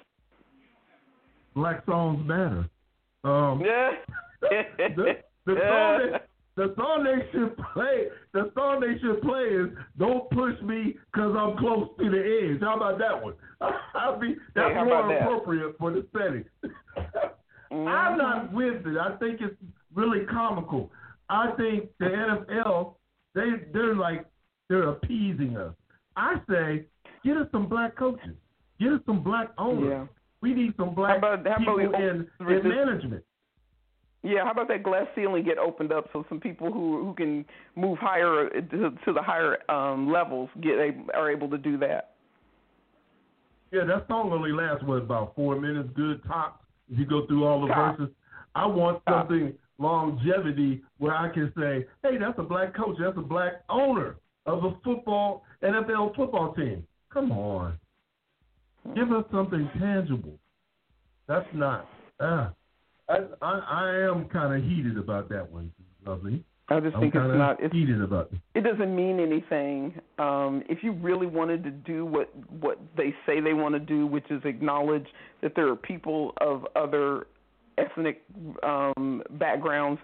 Black 1.56 1.86
songs 1.86 2.28
matter. 2.28 2.68
Um, 3.24 3.62
Yeah. 3.64 3.92
the, 4.42 5.18
the 5.46 5.54
song 5.54 6.12
that, 6.12 6.28
the 6.56 6.74
song 6.78 7.04
they 7.06 7.26
should 7.32 7.56
play, 7.74 8.08
the 8.34 8.52
song 8.56 8.82
they 8.82 9.00
should 9.00 9.22
play 9.22 9.44
is 9.44 9.70
"Don't 9.98 10.30
Push 10.32 10.60
Me 10.62 10.96
'Cause 11.16 11.36
I'm 11.38 11.58
Close 11.58 11.88
to 12.00 12.10
the 12.10 12.18
Edge." 12.54 12.62
How 12.62 12.76
about 12.76 13.00
that 13.00 13.24
one? 13.24 13.34
I'll 13.96 14.20
be 14.20 14.36
that's 14.56 14.74
Hey, 14.76 14.84
more 14.84 15.08
that? 15.08 15.22
appropriate 15.22 15.78
for 15.78 15.92
the 15.92 16.06
setting. 16.14 16.46
Mm-hmm. 16.64 17.88
I'm 17.88 18.18
not 18.18 18.52
with 18.54 18.86
it. 18.86 18.98
I 18.98 19.16
think 19.18 19.40
it's 19.42 19.56
really 19.94 20.26
comical. 20.26 20.92
I 21.30 21.52
think 21.52 21.90
the 22.00 22.06
NFL 22.06 22.96
they 23.34 23.52
they're 23.74 23.96
like 23.96 24.26
they're 24.70 24.90
appeasing 24.90 25.56
us. 25.58 25.74
I 26.18 26.36
say 26.50 26.86
get 27.24 27.38
us 27.38 27.48
some 27.52 27.68
black 27.70 27.96
coaches, 27.96 28.36
get 28.80 28.92
us 28.92 29.00
some 29.06 29.24
black 29.24 29.52
owners. 29.58 29.90
Yeah. 29.90 30.06
We 30.42 30.54
need 30.54 30.74
some 30.76 30.94
black 30.96 31.20
about- 31.20 31.48
how 31.48 31.58
people 31.60 31.80
in, 31.96 32.28
in 32.40 32.68
management. 32.68 33.24
Yeah, 34.24 34.44
how 34.46 34.52
about 34.52 34.68
that 34.68 34.84
glass 34.84 35.08
ceiling 35.16 35.44
get 35.44 35.58
opened 35.58 35.92
up 35.92 36.08
so 36.14 36.24
some 36.30 36.40
people 36.40 36.72
who 36.72 37.04
who 37.04 37.14
can 37.16 37.44
move 37.76 37.98
higher 37.98 38.48
uh, 38.48 38.62
to, 38.62 38.92
to 39.06 39.14
the 39.14 39.22
higher 39.22 39.58
um 39.70 40.12
levels 40.12 40.50
get 40.62 40.78
are 41.16 41.32
able 41.32 41.50
to 41.50 41.58
do 41.58 41.78
that. 41.80 42.12
Yeah, 43.72 43.86
that 43.86 44.08
song 44.08 44.32
only 44.32 44.52
lasts 44.52 44.84
what 44.84 44.98
about 44.98 45.34
four 45.36 45.60
minutes, 45.60 45.90
good 45.96 46.22
tops. 46.26 46.64
If 46.92 47.00
you 47.00 47.06
go 47.06 47.26
through 47.26 47.46
all 47.46 47.62
the 47.62 47.68
Top. 47.68 47.98
verses, 47.98 48.14
I 48.54 48.66
want 48.68 49.04
Top. 49.08 49.28
something 49.28 49.54
longevity 49.80 50.84
where 51.00 51.16
I 51.16 51.30
can 51.30 51.52
say, 51.58 51.88
"Hey, 52.04 52.18
that's 52.20 52.38
a 52.38 52.44
black 52.44 52.76
coach, 52.76 52.98
that's 53.00 53.18
a 53.18 53.22
black 53.22 53.64
owner 53.70 54.18
of 54.46 54.66
a 54.66 54.76
football 54.84 55.44
NFL 55.64 56.16
football 56.16 56.54
team." 56.54 56.86
Come 57.12 57.32
on, 57.32 57.80
give 58.94 59.12
us 59.12 59.26
something 59.32 59.68
tangible. 59.80 60.38
That's 61.28 61.48
not. 61.54 61.88
Uh, 62.20 62.50
I 63.12 63.46
I, 63.46 63.60
I 63.60 64.10
am 64.10 64.26
kind 64.30 64.56
of 64.56 64.70
heated 64.70 64.98
about 64.98 65.30
that 65.30 65.52
one, 65.52 65.72
lovely. 66.06 66.44
I 66.70 66.80
just 66.80 66.96
I'm 66.96 67.02
think 67.02 67.16
it's 67.16 67.38
not 67.38 67.62
it's 67.62 67.74
heated 67.74 68.02
about 68.02 68.30
it. 68.32 68.40
it 68.56 68.62
doesn't 68.62 68.96
mean 68.96 69.20
anything. 69.20 70.00
Um, 70.18 70.64
if 70.70 70.84
you 70.84 70.94
really 70.94 71.28
wanted 71.28 71.64
to 71.66 71.72
do 71.72 72.06
what 72.06 72.32
what 72.50 72.80
they 72.96 73.14
say 73.26 73.42
they 73.42 73.54
want 73.54 73.76
to 73.76 73.80
do, 73.80 74.08
which 74.08 74.30
is 74.30 74.42
acknowledge 74.46 75.08
that 75.42 75.54
there 75.56 75.68
are 75.68 75.76
people 75.76 76.34
of 76.40 76.66
other 76.76 77.28
ethnic 77.78 78.22
um, 78.64 79.22
backgrounds 79.32 80.00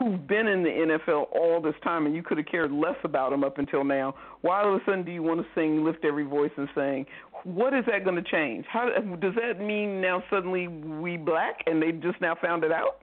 who've 0.00 0.26
been 0.26 0.48
in 0.48 0.62
the 0.62 0.70
NFL 0.70 1.26
all 1.32 1.60
this 1.62 1.74
time, 1.84 2.06
and 2.06 2.14
you 2.16 2.22
could 2.22 2.38
have 2.38 2.46
cared 2.46 2.72
less 2.72 2.96
about 3.04 3.30
them 3.30 3.44
up 3.44 3.58
until 3.58 3.84
now. 3.84 4.14
Why 4.40 4.62
all 4.62 4.74
of 4.74 4.80
a 4.80 4.84
sudden 4.84 5.04
do 5.04 5.12
you 5.12 5.22
want 5.22 5.40
to 5.40 5.46
sing 5.54 5.84
"Lift 5.84 6.04
Every 6.04 6.24
Voice" 6.24 6.50
and 6.56 6.68
sing? 6.74 7.06
What 7.44 7.74
is 7.74 7.84
that 7.86 8.04
going 8.04 8.16
to 8.16 8.30
change? 8.30 8.64
How 8.68 8.88
does 8.88 9.34
that 9.36 9.60
mean 9.60 10.00
now 10.00 10.22
suddenly 10.30 10.68
we 10.68 11.16
black 11.16 11.60
and 11.66 11.80
they 11.82 11.92
just 11.92 12.20
now 12.20 12.34
found 12.40 12.64
it 12.64 12.72
out? 12.72 13.02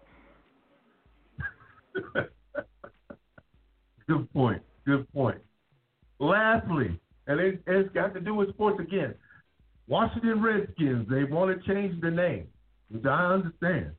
Good 4.07 4.33
point. 4.33 4.61
Good 4.85 5.11
point. 5.13 5.39
Lastly, 6.19 6.99
and 7.27 7.39
it, 7.39 7.61
it's 7.67 7.93
got 7.93 8.13
to 8.13 8.19
do 8.21 8.33
with 8.33 8.49
sports 8.49 8.79
again. 8.79 9.13
Washington 9.87 10.41
Redskins, 10.41 11.07
they 11.09 11.23
want 11.23 11.57
to 11.57 11.73
change 11.73 11.99
the 12.01 12.11
name, 12.11 12.47
which 12.89 13.05
I 13.05 13.33
understand. 13.33 13.91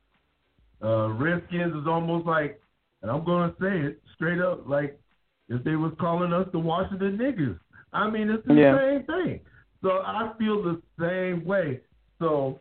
Uh, 0.83 1.09
Redskins 1.09 1.75
is 1.75 1.87
almost 1.87 2.25
like, 2.25 2.61
and 3.01 3.09
I'm 3.11 3.23
going 3.23 3.49
to 3.49 3.55
say 3.59 3.87
it 3.87 4.01
straight 4.15 4.39
up, 4.39 4.67
like 4.67 4.99
if 5.47 5.63
they 5.63 5.75
was 5.75 5.93
calling 5.99 6.33
us 6.33 6.47
the 6.51 6.59
Washington 6.59 7.17
niggas. 7.17 7.59
I 7.93 8.09
mean, 8.09 8.29
it's 8.29 8.45
the 8.45 8.53
Yeah. 8.53 8.77
same 8.77 9.03
thing. 9.03 9.39
So 9.81 10.01
I 10.05 10.33
feel 10.37 10.61
the 10.61 10.81
same 10.99 11.45
way. 11.45 11.81
So 12.19 12.59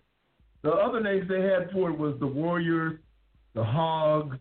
the 0.63 0.73
other 0.73 1.01
names 1.01 1.29
they 1.29 1.43
had 1.43 1.71
for 1.73 1.91
it 1.91 1.99
was 1.99 2.19
the 2.21 2.27
Warriors, 2.27 2.99
the 3.55 3.65
Hogs, 3.65 4.39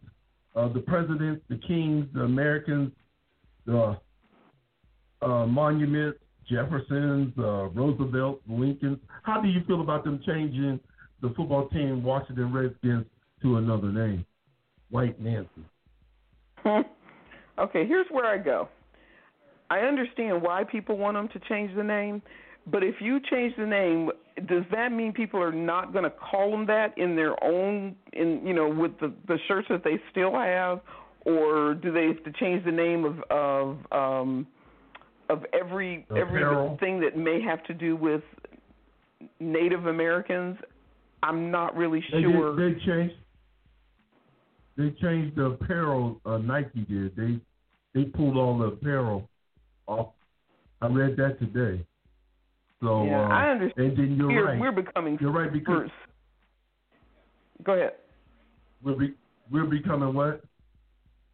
uh, 0.56 0.68
the 0.70 0.80
Presidents, 0.80 1.44
the 1.50 1.58
Kings, 1.58 2.08
the 2.14 2.24
Americans, 2.24 2.92
the 3.66 4.00
uh, 5.22 5.46
Monuments, 5.46 6.20
Jeffersons, 6.48 7.34
uh, 7.38 7.68
Roosevelt, 7.70 8.42
Lincolns. 8.48 9.00
How 9.24 9.42
do 9.42 9.48
you 9.50 9.64
feel 9.66 9.82
about 9.82 10.04
them 10.04 10.22
changing 10.26 10.80
the 11.22 11.30
football 11.36 11.68
team 11.70 12.04
Washington 12.04 12.54
Redskins 12.54 13.06
to 13.42 13.58
another 13.58 13.92
name, 13.92 14.26
White 14.90 15.20
Nancy? 15.20 15.50
okay, 17.60 17.86
here's 17.88 18.08
where 18.12 18.26
I 18.26 18.38
go. 18.38 18.70
I 19.70 19.80
understand 19.80 20.42
why 20.42 20.64
people 20.64 20.98
want 20.98 21.16
them 21.16 21.28
to 21.30 21.50
change 21.50 21.76
the 21.76 21.84
name, 21.84 22.22
But 22.68 22.84
if 22.84 22.96
you 23.00 23.20
change 23.32 23.54
the 23.58 23.66
name, 23.66 24.12
does 24.48 24.64
that 24.72 24.92
mean 24.92 25.14
people 25.14 25.42
are 25.42 25.52
not 25.52 25.94
going 25.94 26.04
to 26.04 26.10
call 26.10 26.52
them 26.52 26.66
that 26.68 26.98
in 26.98 27.16
their 27.16 27.42
own, 27.44 27.96
in 28.14 28.46
you 28.46 28.54
know, 28.54 28.70
with 28.70 29.00
the 29.00 29.14
the 29.28 29.38
shirts 29.48 29.68
that 29.70 29.84
they 29.84 30.00
still 30.12 30.34
have, 30.34 30.82
or 31.26 31.74
do 31.76 31.92
they 31.92 32.08
have 32.08 32.24
to 32.24 32.32
change 32.40 32.64
the 32.66 32.72
name 32.72 33.04
of 33.06 33.22
of 33.30 33.78
um, 33.92 34.48
of 35.30 35.46
every 35.54 36.06
Apparel. 36.10 36.68
everything 36.68 37.00
that 37.02 37.18
may 37.18 37.42
have 37.42 37.64
to 37.66 37.74
do 37.74 37.96
with 37.96 38.22
Native 39.40 39.88
Americans? 39.88 40.58
I'm 41.24 41.50
not 41.52 41.76
really 41.76 42.04
sure. 42.10 42.56
They 42.56 42.62
did, 42.62 42.76
they 42.80 42.86
changed. 42.86 43.16
They 44.78 44.92
changed 45.02 45.36
the 45.36 45.46
apparel. 45.46 46.22
Uh, 46.26 46.38
Nike 46.38 46.82
did. 46.82 47.16
They 47.16 47.40
they 47.94 48.06
pulled 48.06 48.38
all 48.38 48.58
the 48.58 48.66
apparel 48.66 49.28
off. 49.88 50.10
I 50.82 50.88
read 50.88 51.18
that 51.18 51.40
today. 51.40 51.84
So 52.82 53.06
yeah, 53.06 53.22
uh, 53.22 53.28
I 53.30 53.50
understand. 53.50 53.88
And 53.88 53.98
then 53.98 54.18
you're 54.18 54.28
We're, 54.28 54.46
right. 54.46 54.60
we're 54.60 54.72
becoming 54.72 55.18
You're 55.20 55.32
right 55.32 55.52
because. 55.52 55.90
Go 57.64 57.74
ahead. 57.74 57.94
we're 58.84 58.96
be, 58.96 59.16
we're 59.52 59.66
becoming 59.66 60.14
what? 60.14 60.44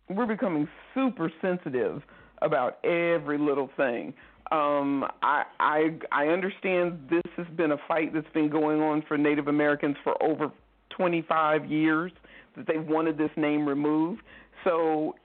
we're 0.10 0.26
becoming 0.26 0.68
super 0.94 1.32
sensitive 1.42 2.02
about 2.42 2.84
every 2.86 3.38
little 3.38 3.70
thing. 3.78 4.14
Um, 4.52 5.06
I 5.22 5.44
I 5.60 5.98
I 6.12 6.28
understand 6.28 7.00
this 7.10 7.24
has 7.38 7.48
been 7.56 7.72
a 7.72 7.78
fight 7.88 8.14
that's 8.14 8.30
been 8.34 8.50
going 8.50 8.82
on 8.82 9.04
for 9.08 9.18
Native 9.18 9.48
Americans 9.48 9.96
for 10.04 10.22
over 10.22 10.52
25 10.90 11.66
years 11.66 12.12
that 12.56 12.68
they 12.68 12.78
wanted 12.78 13.18
this 13.18 13.32
name 13.36 13.68
removed. 13.68 14.22
So 14.64 15.16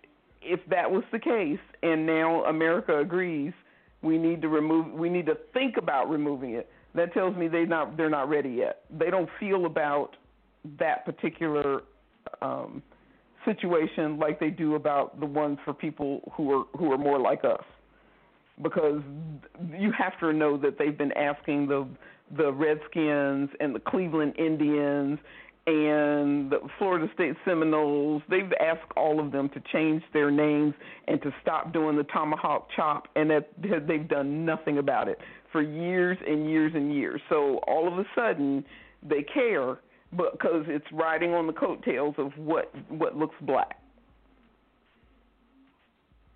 if 0.43 0.61
that 0.71 0.91
was 0.91 1.05
the 1.13 1.19
case, 1.19 1.59
and 1.83 2.07
now 2.07 2.45
America 2.45 2.99
agrees, 2.99 3.53
we 4.03 4.19
need 4.19 4.43
to 4.43 4.49
remove. 4.49 4.93
We 4.93 5.09
need 5.09 5.27
to 5.27 5.37
think 5.53 5.77
about 5.77 6.09
removing 6.09 6.55
it. 6.55 6.71
That 6.95 7.13
tells 7.13 7.37
me 7.37 7.49
they 7.49 7.65
not 7.65 7.97
they're 7.97 8.11
not 8.11 8.29
ready 8.29 8.51
yet. 8.51 8.83
They 8.97 9.11
don't 9.11 9.29
feel 9.39 9.67
about 9.67 10.17
that 10.79 11.05
particular 11.05 11.83
um, 12.43 12.83
situation 13.45 14.19
like 14.19 14.41
they 14.41 14.51
do 14.51 14.75
about 14.75 15.19
the 15.21 15.27
ones 15.27 15.59
for 15.65 15.73
people 15.73 16.33
who 16.37 16.53
are 16.53 16.65
who 16.77 16.93
are 16.93 16.99
more 16.99 17.19
like 17.19 17.45
us 17.45 17.65
because 18.63 19.01
you 19.79 19.93
have 19.97 20.19
to 20.21 20.33
know 20.33 20.57
that 20.57 20.79
they've 20.79 20.99
been 20.99 21.13
asking 21.13 21.69
the 21.69 21.87
the 22.37 22.53
Redskins 22.53 23.49
and 23.61 23.75
the 23.75 23.81
Cleveland 23.81 24.35
Indians 24.39 25.19
and 25.69 26.51
the 26.51 26.61
Florida 26.79 27.07
State 27.15 27.35
Seminoles 27.45 28.23
they've 28.31 28.53
asked 28.61 28.91
all 28.97 29.21
of 29.21 29.33
them 29.33 29.49
to 29.51 29.61
change 29.73 30.03
their 30.13 30.31
names 30.31 30.75
and 31.07 31.21
to 31.23 31.31
stop 31.43 31.73
doing 31.73 31.97
the 31.97 32.05
tomahawk 32.05 32.69
chop 32.75 33.09
and 33.17 33.31
that 33.31 33.49
they've 33.87 34.09
done 34.09 34.45
nothing 34.45 34.79
about 34.79 35.09
it 35.09 35.19
for 35.53 35.63
years 35.63 36.17
and 36.27 36.49
years 36.49 36.73
and 36.75 36.95
years 36.95 37.21
so 37.29 37.59
all 37.67 37.87
of 37.87 37.99
a 37.99 38.05
sudden 38.15 38.65
they 39.09 39.23
care 39.23 39.79
because 40.11 40.65
it's 40.67 40.87
riding 40.93 41.35
on 41.35 41.47
the 41.47 41.53
coattails 41.53 42.15
of 42.19 42.33
what 42.37 42.73
what 42.89 43.17
looks 43.17 43.37
black. 43.43 43.79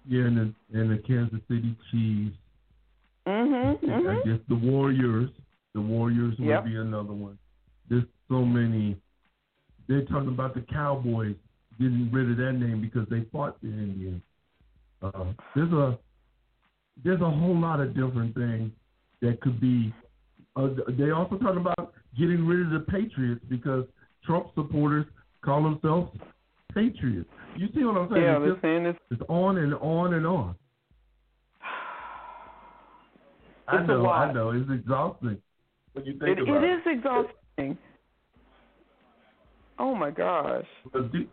Yeah, 0.07 0.25
and 0.25 0.37
the 0.37 0.79
and 0.79 0.91
the 0.91 0.99
Kansas 0.99 1.41
City 1.49 1.75
Chiefs. 1.91 2.37
Mhm. 3.27 3.77
I 3.83 3.87
Mhm. 3.87 4.25
guess 4.25 4.41
the 4.49 4.57
Warriors. 4.57 5.31
The 5.75 5.81
Warriors 5.81 6.39
Yep. 6.39 6.65
will 6.65 6.71
be 6.71 6.77
another 6.77 7.13
one. 7.15 7.39
There's 7.89 8.05
so 8.29 8.45
many. 8.45 8.97
They're 9.89 10.05
talking 10.05 10.29
about 10.29 10.55
the 10.55 10.63
Cowboys 10.63 11.37
getting 11.79 12.11
rid 12.13 12.31
of 12.31 12.37
that 12.39 12.53
name 12.53 12.81
because 12.81 13.07
they 13.11 13.25
fought 13.33 13.61
the 13.63 13.69
Indians. 13.69 14.23
Uh, 15.03 15.25
there's 15.55 15.73
a 15.73 15.99
there's 17.05 17.21
a 17.21 17.31
whole 17.31 17.59
lot 17.59 17.81
of 17.81 17.95
different 17.95 18.35
things 18.35 18.71
that 19.21 19.41
could 19.41 19.61
be. 19.61 19.93
Uh, 20.55 20.69
they 20.99 21.11
also 21.11 21.37
talking 21.39 21.61
about 21.61 21.95
getting 22.19 22.47
rid 22.47 22.67
of 22.67 22.71
the 22.73 22.81
Patriots 22.91 23.41
because 23.49 23.85
Trump 24.25 24.49
supporters 24.55 25.07
call 25.43 25.63
themselves 25.63 26.11
Patriots. 26.75 27.29
You 27.57 27.69
see 27.75 27.85
what 27.85 27.97
I'm 27.97 28.11
saying? 28.11 28.23
Yeah, 28.23 28.37
It's 28.37 28.43
they're 28.45 28.53
just- 28.53 28.63
saying 28.63 28.87
it's 28.87 28.99
it's 29.11 29.23
on 29.29 29.59
and 29.59 29.75
on 29.75 30.15
and 30.15 30.27
on. 30.27 30.55
I 33.69 33.83
know, 33.87 34.03
lot. 34.03 34.29
I 34.29 34.33
know. 34.33 34.51
It's 34.51 34.69
exhausting 34.71 35.39
when 35.95 36.05
you 36.05 36.13
think 36.19 36.39
it, 36.39 36.43
about 36.43 36.65
it 36.65 36.71
it. 36.71 36.75
is 36.75 36.81
exhausting. 36.87 37.79
Oh 39.83 39.97
my 39.97 40.13
gosh. 40.13 40.65
Well, 40.95 41.09
D, 41.13 41.29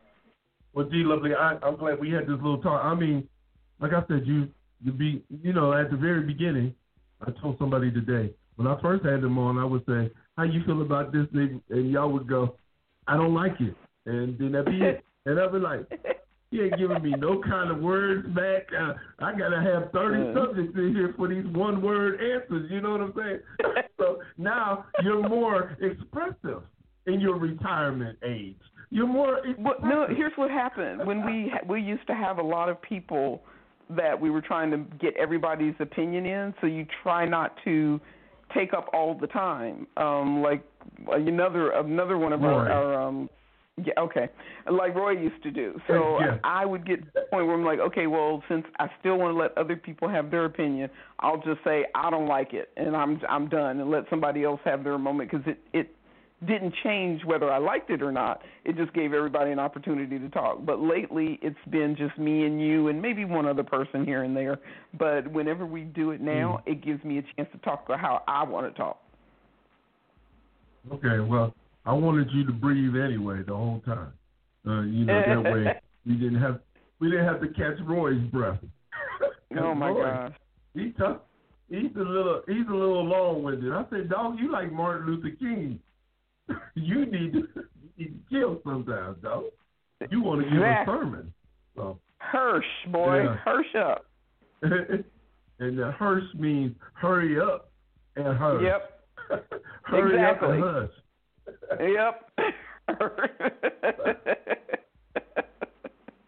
well, 0.73 0.87
D 0.87 1.03
Lovely, 1.05 1.35
I, 1.35 1.59
I'm 1.61 1.75
glad 1.77 1.99
we 1.99 2.09
had 2.09 2.23
this 2.23 2.37
little 2.41 2.57
talk. 2.57 2.83
I 2.83 2.95
mean, 2.95 3.29
like 3.79 3.93
I 3.93 4.01
said, 4.07 4.23
you 4.25 4.49
you 4.83 4.91
be 4.91 5.23
you 5.29 5.53
know 5.53 5.71
at 5.71 5.91
the 5.91 5.97
very 5.97 6.23
beginning, 6.23 6.73
I 7.21 7.29
told 7.39 7.59
somebody 7.59 7.91
today 7.91 8.33
when 8.55 8.67
I 8.67 8.81
first 8.81 9.05
had 9.05 9.21
them 9.21 9.37
on, 9.37 9.59
I 9.59 9.65
would 9.65 9.85
say, 9.85 10.11
"How 10.35 10.43
you 10.45 10.63
feel 10.65 10.81
about 10.81 11.13
this?" 11.13 11.27
Thing? 11.31 11.61
And 11.69 11.91
y'all 11.91 12.11
would 12.11 12.27
go, 12.27 12.55
"I 13.05 13.17
don't 13.17 13.35
like 13.35 13.53
it," 13.61 13.75
and 14.07 14.35
then 14.39 14.53
that'd 14.53 14.65
be 14.65 14.83
it. 14.83 15.05
And 15.25 15.39
I'd 15.39 15.51
be 15.51 15.59
like, 15.59 15.85
"You 16.49 16.63
ain't 16.63 16.77
giving 16.79 17.03
me 17.03 17.11
no 17.11 17.39
kind 17.39 17.69
of 17.69 17.79
words 17.79 18.25
back. 18.29 18.63
Uh, 18.73 18.93
I 19.19 19.37
gotta 19.37 19.61
have 19.61 19.91
thirty 19.91 20.23
Yeah. 20.23 20.33
subjects 20.33 20.75
in 20.75 20.95
here 20.95 21.13
for 21.15 21.27
these 21.27 21.45
one 21.45 21.83
word 21.83 22.19
answers." 22.19 22.71
You 22.71 22.81
know 22.81 22.91
what 22.93 23.01
I'm 23.01 23.13
saying? 23.15 23.39
so 23.99 24.21
now 24.37 24.85
you're 25.03 25.27
more 25.27 25.77
expressive 25.81 26.63
in 27.09 27.19
your 27.19 27.37
retirement 27.37 28.17
age. 28.23 28.55
You're 28.91 29.07
more. 29.07 29.41
Well, 29.57 29.75
no, 29.83 30.07
here's 30.09 30.33
what 30.35 30.49
happened. 30.49 31.05
When 31.05 31.25
we 31.25 31.51
we 31.67 31.81
used 31.81 32.07
to 32.07 32.15
have 32.15 32.39
a 32.39 32.43
lot 32.43 32.69
of 32.69 32.81
people 32.81 33.43
that 33.89 34.19
we 34.19 34.29
were 34.29 34.41
trying 34.41 34.71
to 34.71 34.77
get 34.99 35.15
everybody's 35.17 35.75
opinion 35.79 36.25
in, 36.25 36.53
so 36.61 36.67
you 36.67 36.85
try 37.03 37.25
not 37.25 37.55
to 37.65 37.99
take 38.53 38.73
up 38.73 38.89
all 38.93 39.17
the 39.17 39.27
time. 39.27 39.85
Um, 39.97 40.41
like 40.41 40.63
another 41.11 41.71
another 41.71 42.17
one 42.17 42.33
of 42.33 42.43
our, 42.43 42.69
our 42.71 43.01
um, 43.01 43.29
yeah, 43.77 43.93
okay, 43.99 44.27
like 44.69 44.95
Roy 44.95 45.11
used 45.11 45.41
to 45.43 45.51
do. 45.51 45.79
So 45.87 46.19
Yeah. 46.19 46.37
I 46.43 46.65
would 46.65 46.85
get 46.85 47.01
to 47.01 47.11
the 47.13 47.21
point 47.31 47.45
where 47.47 47.55
I'm 47.55 47.63
like, 47.63 47.79
okay, 47.79 48.07
well, 48.07 48.43
since 48.49 48.65
I 48.79 48.89
still 48.99 49.17
want 49.17 49.33
to 49.35 49.39
let 49.39 49.57
other 49.57 49.75
people 49.75 50.09
have 50.09 50.31
their 50.31 50.45
opinion, 50.45 50.89
I'll 51.19 51.41
just 51.41 51.63
say 51.63 51.85
I 51.95 52.09
don't 52.09 52.27
like 52.27 52.53
it, 52.53 52.69
and 52.75 52.95
I'm 52.95 53.21
I'm 53.29 53.47
done, 53.47 53.79
and 53.79 53.89
let 53.89 54.03
somebody 54.09 54.43
else 54.43 54.59
have 54.65 54.83
their 54.83 54.97
moment 54.97 55.31
because 55.31 55.45
it 55.47 55.59
it 55.73 55.95
didn't 56.47 56.73
change 56.83 57.23
whether 57.25 57.51
I 57.51 57.57
liked 57.57 57.89
it 57.89 58.01
or 58.01 58.11
not. 58.11 58.41
It 58.63 58.77
just 58.77 58.93
gave 58.93 59.13
everybody 59.13 59.51
an 59.51 59.59
opportunity 59.59 60.17
to 60.19 60.29
talk. 60.29 60.65
But 60.65 60.79
lately, 60.79 61.37
it's 61.41 61.57
been 61.69 61.95
just 61.97 62.17
me 62.17 62.45
and 62.45 62.61
you, 62.61 62.87
and 62.87 63.01
maybe 63.01 63.25
one 63.25 63.45
other 63.45 63.63
person 63.63 64.05
here 64.05 64.23
and 64.23 64.35
there. 64.35 64.59
But 64.97 65.29
whenever 65.31 65.65
we 65.65 65.81
do 65.81 66.11
it 66.11 66.21
now, 66.21 66.61
it 66.65 66.83
gives 66.83 67.03
me 67.03 67.17
a 67.17 67.21
chance 67.35 67.49
to 67.51 67.57
talk 67.59 67.83
about 67.85 67.99
how 67.99 68.23
I 68.27 68.43
want 68.43 68.71
to 68.71 68.77
talk. 68.77 69.01
Okay, 70.93 71.19
well, 71.19 71.53
I 71.85 71.93
wanted 71.93 72.29
you 72.31 72.45
to 72.45 72.53
breathe 72.53 72.95
anyway 72.95 73.41
the 73.45 73.55
whole 73.55 73.81
time. 73.85 74.13
Uh, 74.67 74.81
you 74.81 75.05
know 75.05 75.21
that 75.25 75.51
way 75.51 75.73
we 76.05 76.13
didn't 76.13 76.39
have 76.41 76.59
we 76.99 77.09
didn't 77.09 77.25
have 77.25 77.41
to 77.41 77.47
catch 77.47 77.79
Roy's 77.85 78.23
breath. 78.31 78.59
Oh 79.59 79.73
my 79.73 79.89
Roy, 79.89 80.03
gosh. 80.03 80.33
He 80.75 80.91
tough. 80.91 81.17
He's 81.69 81.89
a 81.95 81.99
little 81.99 82.43
he's 82.47 82.67
a 82.67 82.71
little 82.71 83.03
long 83.03 83.41
winded. 83.41 83.73
I 83.73 83.83
said, 83.89 84.07
dog, 84.07 84.35
you 84.37 84.51
like 84.51 84.71
Martin 84.71 85.07
Luther 85.07 85.35
King. 85.39 85.79
You 86.75 87.05
need 87.05 87.33
to 87.33 87.39
you 87.39 87.89
need 87.97 88.13
to 88.13 88.19
kill 88.29 88.61
sometimes, 88.63 89.17
dog. 89.21 89.45
You 90.09 90.21
want 90.21 90.41
to 90.43 90.49
give 90.49 90.57
Exactly. 90.61 90.93
a 90.93 90.97
sermon. 90.97 91.33
So 91.75 91.99
Hirsch, 92.17 92.65
boy, 92.91 93.23
Yeah. 93.23 93.35
Hirsch 93.37 93.75
up. 93.75 94.05
and 94.61 95.77
the 95.77 95.91
Hirsch 95.97 96.23
means 96.37 96.75
hurry 96.93 97.39
up 97.39 97.71
and 98.15 98.37
hush. 98.37 98.61
Yep, 98.61 99.03
hurry 99.83 100.15
Exactly. 100.15 100.61
up 100.61 100.89
and 101.79 101.89
hush. 101.89 101.89
yep. 101.95 102.31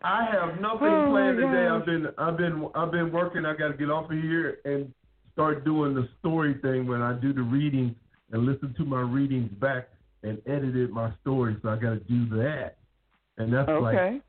I 0.03 0.25
have 0.31 0.60
nothing 0.60 0.88
Oh, 0.88 1.10
planned 1.12 1.38
today. 1.38 1.67
I've 1.67 1.86
been 1.86 2.07
I've 2.17 2.38
been 2.38 2.67
I've 2.73 2.91
been 2.91 3.12
working. 3.12 3.45
I 3.45 3.53
got 3.55 3.67
to 3.69 3.73
get 3.77 3.89
off 3.91 4.05
of 4.12 4.17
here 4.17 4.57
and 4.65 4.91
start 5.34 5.63
doing 5.63 5.93
the 5.93 6.07
story 6.19 6.55
thing 6.62 6.88
when 6.88 7.01
I 7.01 7.13
do 7.13 7.34
the 7.34 7.41
readings 7.43 7.93
and 8.31 8.45
listen 8.45 8.73
to 8.77 8.86
my 8.86 9.01
readings 9.01 9.51
back 9.60 9.89
and 10.23 10.41
edited 10.45 10.91
my 10.91 11.12
story. 11.21 11.57
So 11.62 11.69
I 11.69 11.75
got 11.75 11.91
to 11.91 11.99
do 11.99 12.29
that, 12.38 12.77
and 13.38 13.53
that's 13.53 13.69
like 13.69 14.21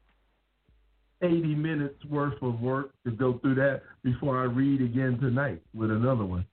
80 1.23 1.55
minutes 1.55 2.05
worth 2.07 2.41
of 2.43 2.61
work 2.61 2.91
to 3.05 3.13
go 3.13 3.39
through 3.39 3.55
that 3.57 3.83
before 4.03 4.41
I 4.41 4.45
read 4.45 4.81
again 4.83 5.19
tonight 5.21 5.63
with 5.75 5.91
another 5.91 6.25
one. 6.25 6.45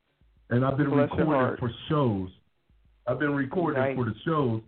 And 0.50 0.66
I've 0.66 0.78
been 0.78 0.90
Bless 0.90 1.10
recording 1.12 1.58
for 1.60 1.72
shows. 1.90 2.30
I've 3.08 3.20
been 3.20 3.34
recording 3.34 3.82
Nice. 3.82 3.96
for 3.96 4.06
the 4.06 4.14
shows. 4.26 4.62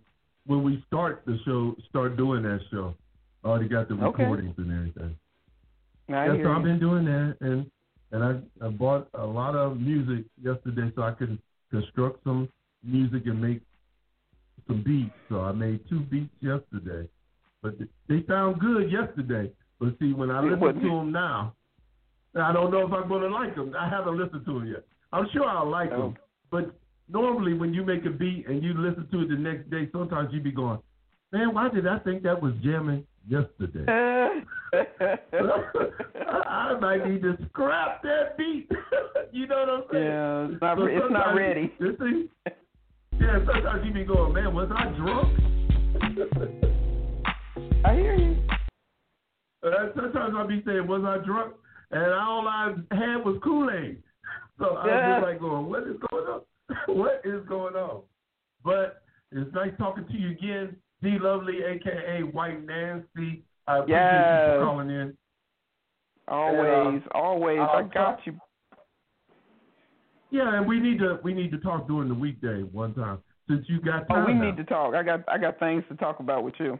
When 0.46 0.62
we 0.64 0.82
start 0.88 1.22
the 1.26 1.38
show, 1.44 1.76
start 1.88 2.16
doing 2.16 2.42
that 2.42 2.60
show. 2.70 2.94
I 3.44 3.48
already 3.48 3.68
got 3.68 3.88
the 3.88 3.94
Okay. 3.94 4.22
recordings 4.22 4.54
and 4.58 4.72
everything. 4.72 5.16
I 6.08 6.26
yeah, 6.26 6.42
so 6.42 6.50
I've 6.50 6.64
been 6.64 6.80
doing 6.80 7.04
that, 7.04 7.36
and 7.40 7.70
and 8.10 8.22
I, 8.22 8.66
I 8.66 8.68
bought 8.68 9.08
a 9.14 9.24
lot 9.24 9.54
of 9.54 9.80
music 9.80 10.26
yesterday 10.42 10.92
so 10.94 11.02
I 11.02 11.12
could 11.12 11.38
construct 11.70 12.22
some 12.24 12.48
music 12.84 13.26
and 13.26 13.40
make 13.40 13.62
some 14.72 14.82
beats. 14.82 15.14
So 15.28 15.40
I 15.40 15.52
made 15.52 15.80
two 15.88 16.00
beats 16.00 16.32
yesterday, 16.40 17.08
but 17.62 17.74
they 18.08 18.24
sound 18.28 18.60
good 18.60 18.90
yesterday. 18.90 19.50
But 19.80 19.98
see, 19.98 20.12
when 20.12 20.30
I 20.30 20.40
listen 20.40 20.60
to 20.80 20.88
them 20.88 21.12
now, 21.12 21.54
I 22.34 22.52
don't 22.52 22.70
know 22.70 22.86
if 22.86 22.92
I'm 22.92 23.08
going 23.08 23.22
to 23.22 23.28
like 23.28 23.54
them. 23.56 23.74
I 23.78 23.88
haven't 23.88 24.16
listened 24.18 24.44
to 24.46 24.54
them 24.54 24.66
yet. 24.66 24.84
I'm 25.12 25.26
sure 25.32 25.44
I'll 25.46 25.68
like 25.68 25.90
Oh. 25.92 26.02
them, 26.02 26.16
But 26.50 26.74
normally 27.08 27.54
when 27.54 27.74
you 27.74 27.84
make 27.84 28.04
a 28.06 28.10
beat 28.10 28.46
and 28.48 28.62
you 28.62 28.74
listen 28.74 29.06
to 29.12 29.20
it 29.22 29.28
the 29.28 29.36
next 29.36 29.70
day, 29.70 29.88
sometimes 29.92 30.32
you 30.32 30.40
be 30.40 30.52
going, 30.52 30.78
man, 31.32 31.52
why 31.54 31.68
did 31.68 31.86
I 31.86 31.98
think 31.98 32.22
that 32.22 32.40
was 32.40 32.54
jamming 32.62 33.06
yesterday? 33.28 33.84
I, 34.72 36.78
might 36.80 37.06
need 37.06 37.20
to 37.22 37.36
scrap 37.50 38.02
that 38.02 38.38
beat. 38.38 38.70
you 39.32 39.46
know 39.46 39.58
what 39.60 39.68
I'm 39.68 39.82
saying? 39.92 40.04
Yeah, 40.04 40.48
it's 40.52 40.60
not, 40.62 40.78
So 40.78 40.84
it's 40.86 41.12
not 41.12 41.34
ready. 41.34 41.70
you 41.78 41.96
see? 42.00 42.30
Yeah, 43.22 43.38
sometimes 43.46 43.86
you 43.86 43.92
be 43.92 44.02
going, 44.04 44.34
man, 44.34 44.52
was 44.52 44.68
I 44.74 44.88
drunk? 44.98 45.38
I 47.84 47.94
hear 47.94 48.16
you. 48.16 48.42
Uh, 49.62 49.92
sometimes 49.94 50.34
I'll 50.36 50.48
be 50.48 50.60
saying, 50.66 50.88
was 50.88 51.04
I 51.06 51.24
drunk? 51.24 51.54
And 51.92 52.12
all 52.12 52.48
I 52.48 52.74
had 52.90 53.24
was 53.24 53.38
Kool-Aid. 53.44 54.02
So 54.58 54.76
I'm 54.76 54.88
Yeah. 54.88 55.12
just 55.12 55.22
like 55.22 55.38
going, 55.38 55.66
what 55.70 55.84
is 55.84 55.96
going 56.10 56.24
on? 56.26 56.40
what 56.96 57.20
is 57.24 57.46
going 57.48 57.76
on? 57.76 58.02
But 58.64 59.02
it's 59.30 59.54
nice 59.54 59.70
talking 59.78 60.04
to 60.06 60.12
you 60.14 60.30
again, 60.32 60.76
D 61.00 61.16
Lovely, 61.20 61.58
aka 61.62 62.22
White 62.24 62.66
Nancy. 62.66 63.44
I 63.68 63.78
appreciate 63.78 64.10
you 64.10 64.18
Yes. 64.18 64.46
for 64.46 64.64
calling 64.64 64.90
in. 64.90 65.16
Always, 66.26 67.02
always. 67.14 67.60
I'll 67.60 67.76
I 67.76 67.82
got 67.82 68.18
you. 68.26 68.34
Yeah, 70.32 70.56
and 70.56 70.66
we 70.66 70.80
need 70.80 70.98
to 71.00 71.18
we 71.22 71.34
need 71.34 71.50
to 71.52 71.58
talk 71.58 71.86
during 71.86 72.08
the 72.08 72.14
weekday 72.14 72.62
one 72.62 72.94
time 72.94 73.18
since 73.48 73.66
you 73.68 73.80
got 73.80 74.08
time. 74.08 74.24
Oh, 74.24 74.26
we 74.26 74.32
now. 74.32 74.46
need 74.46 74.56
to 74.56 74.64
talk. 74.64 74.94
I 74.94 75.02
got 75.02 75.20
I 75.28 75.36
got 75.36 75.58
things 75.58 75.84
to 75.90 75.96
talk 75.96 76.20
about 76.20 76.42
with 76.42 76.54
you. 76.58 76.78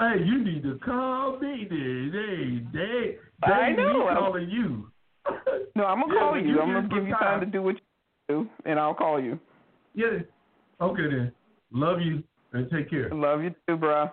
Hey, 0.00 0.16
you 0.24 0.44
need 0.44 0.64
to 0.64 0.78
call 0.84 1.38
me. 1.38 1.66
Then. 1.70 2.10
Hey, 2.12 2.66
they 2.72 3.16
they 3.46 3.52
I 3.52 3.72
know. 3.72 4.00
me 4.00 4.04
calling 4.14 4.50
you. 4.50 4.90
No, 5.76 5.84
I'm 5.84 6.00
gonna 6.00 6.12
Yeah, 6.14 6.20
call 6.20 6.40
you. 6.40 6.48
you 6.54 6.60
I'm 6.60 6.72
gonna 6.72 6.88
give 6.88 7.06
you 7.06 7.14
time 7.14 7.38
to 7.38 7.46
do 7.46 7.62
what 7.62 7.76
you 7.76 7.80
do, 8.28 8.48
and 8.64 8.80
I'll 8.80 8.94
call 8.94 9.22
you. 9.22 9.38
yeah. 9.94 10.18
Okay 10.80 11.02
then. 11.02 11.32
Love 11.72 12.00
you 12.00 12.24
and 12.52 12.68
take 12.70 12.90
care. 12.90 13.10
Love 13.14 13.42
you 13.42 13.54
too, 13.68 13.76
bro. 13.76 14.10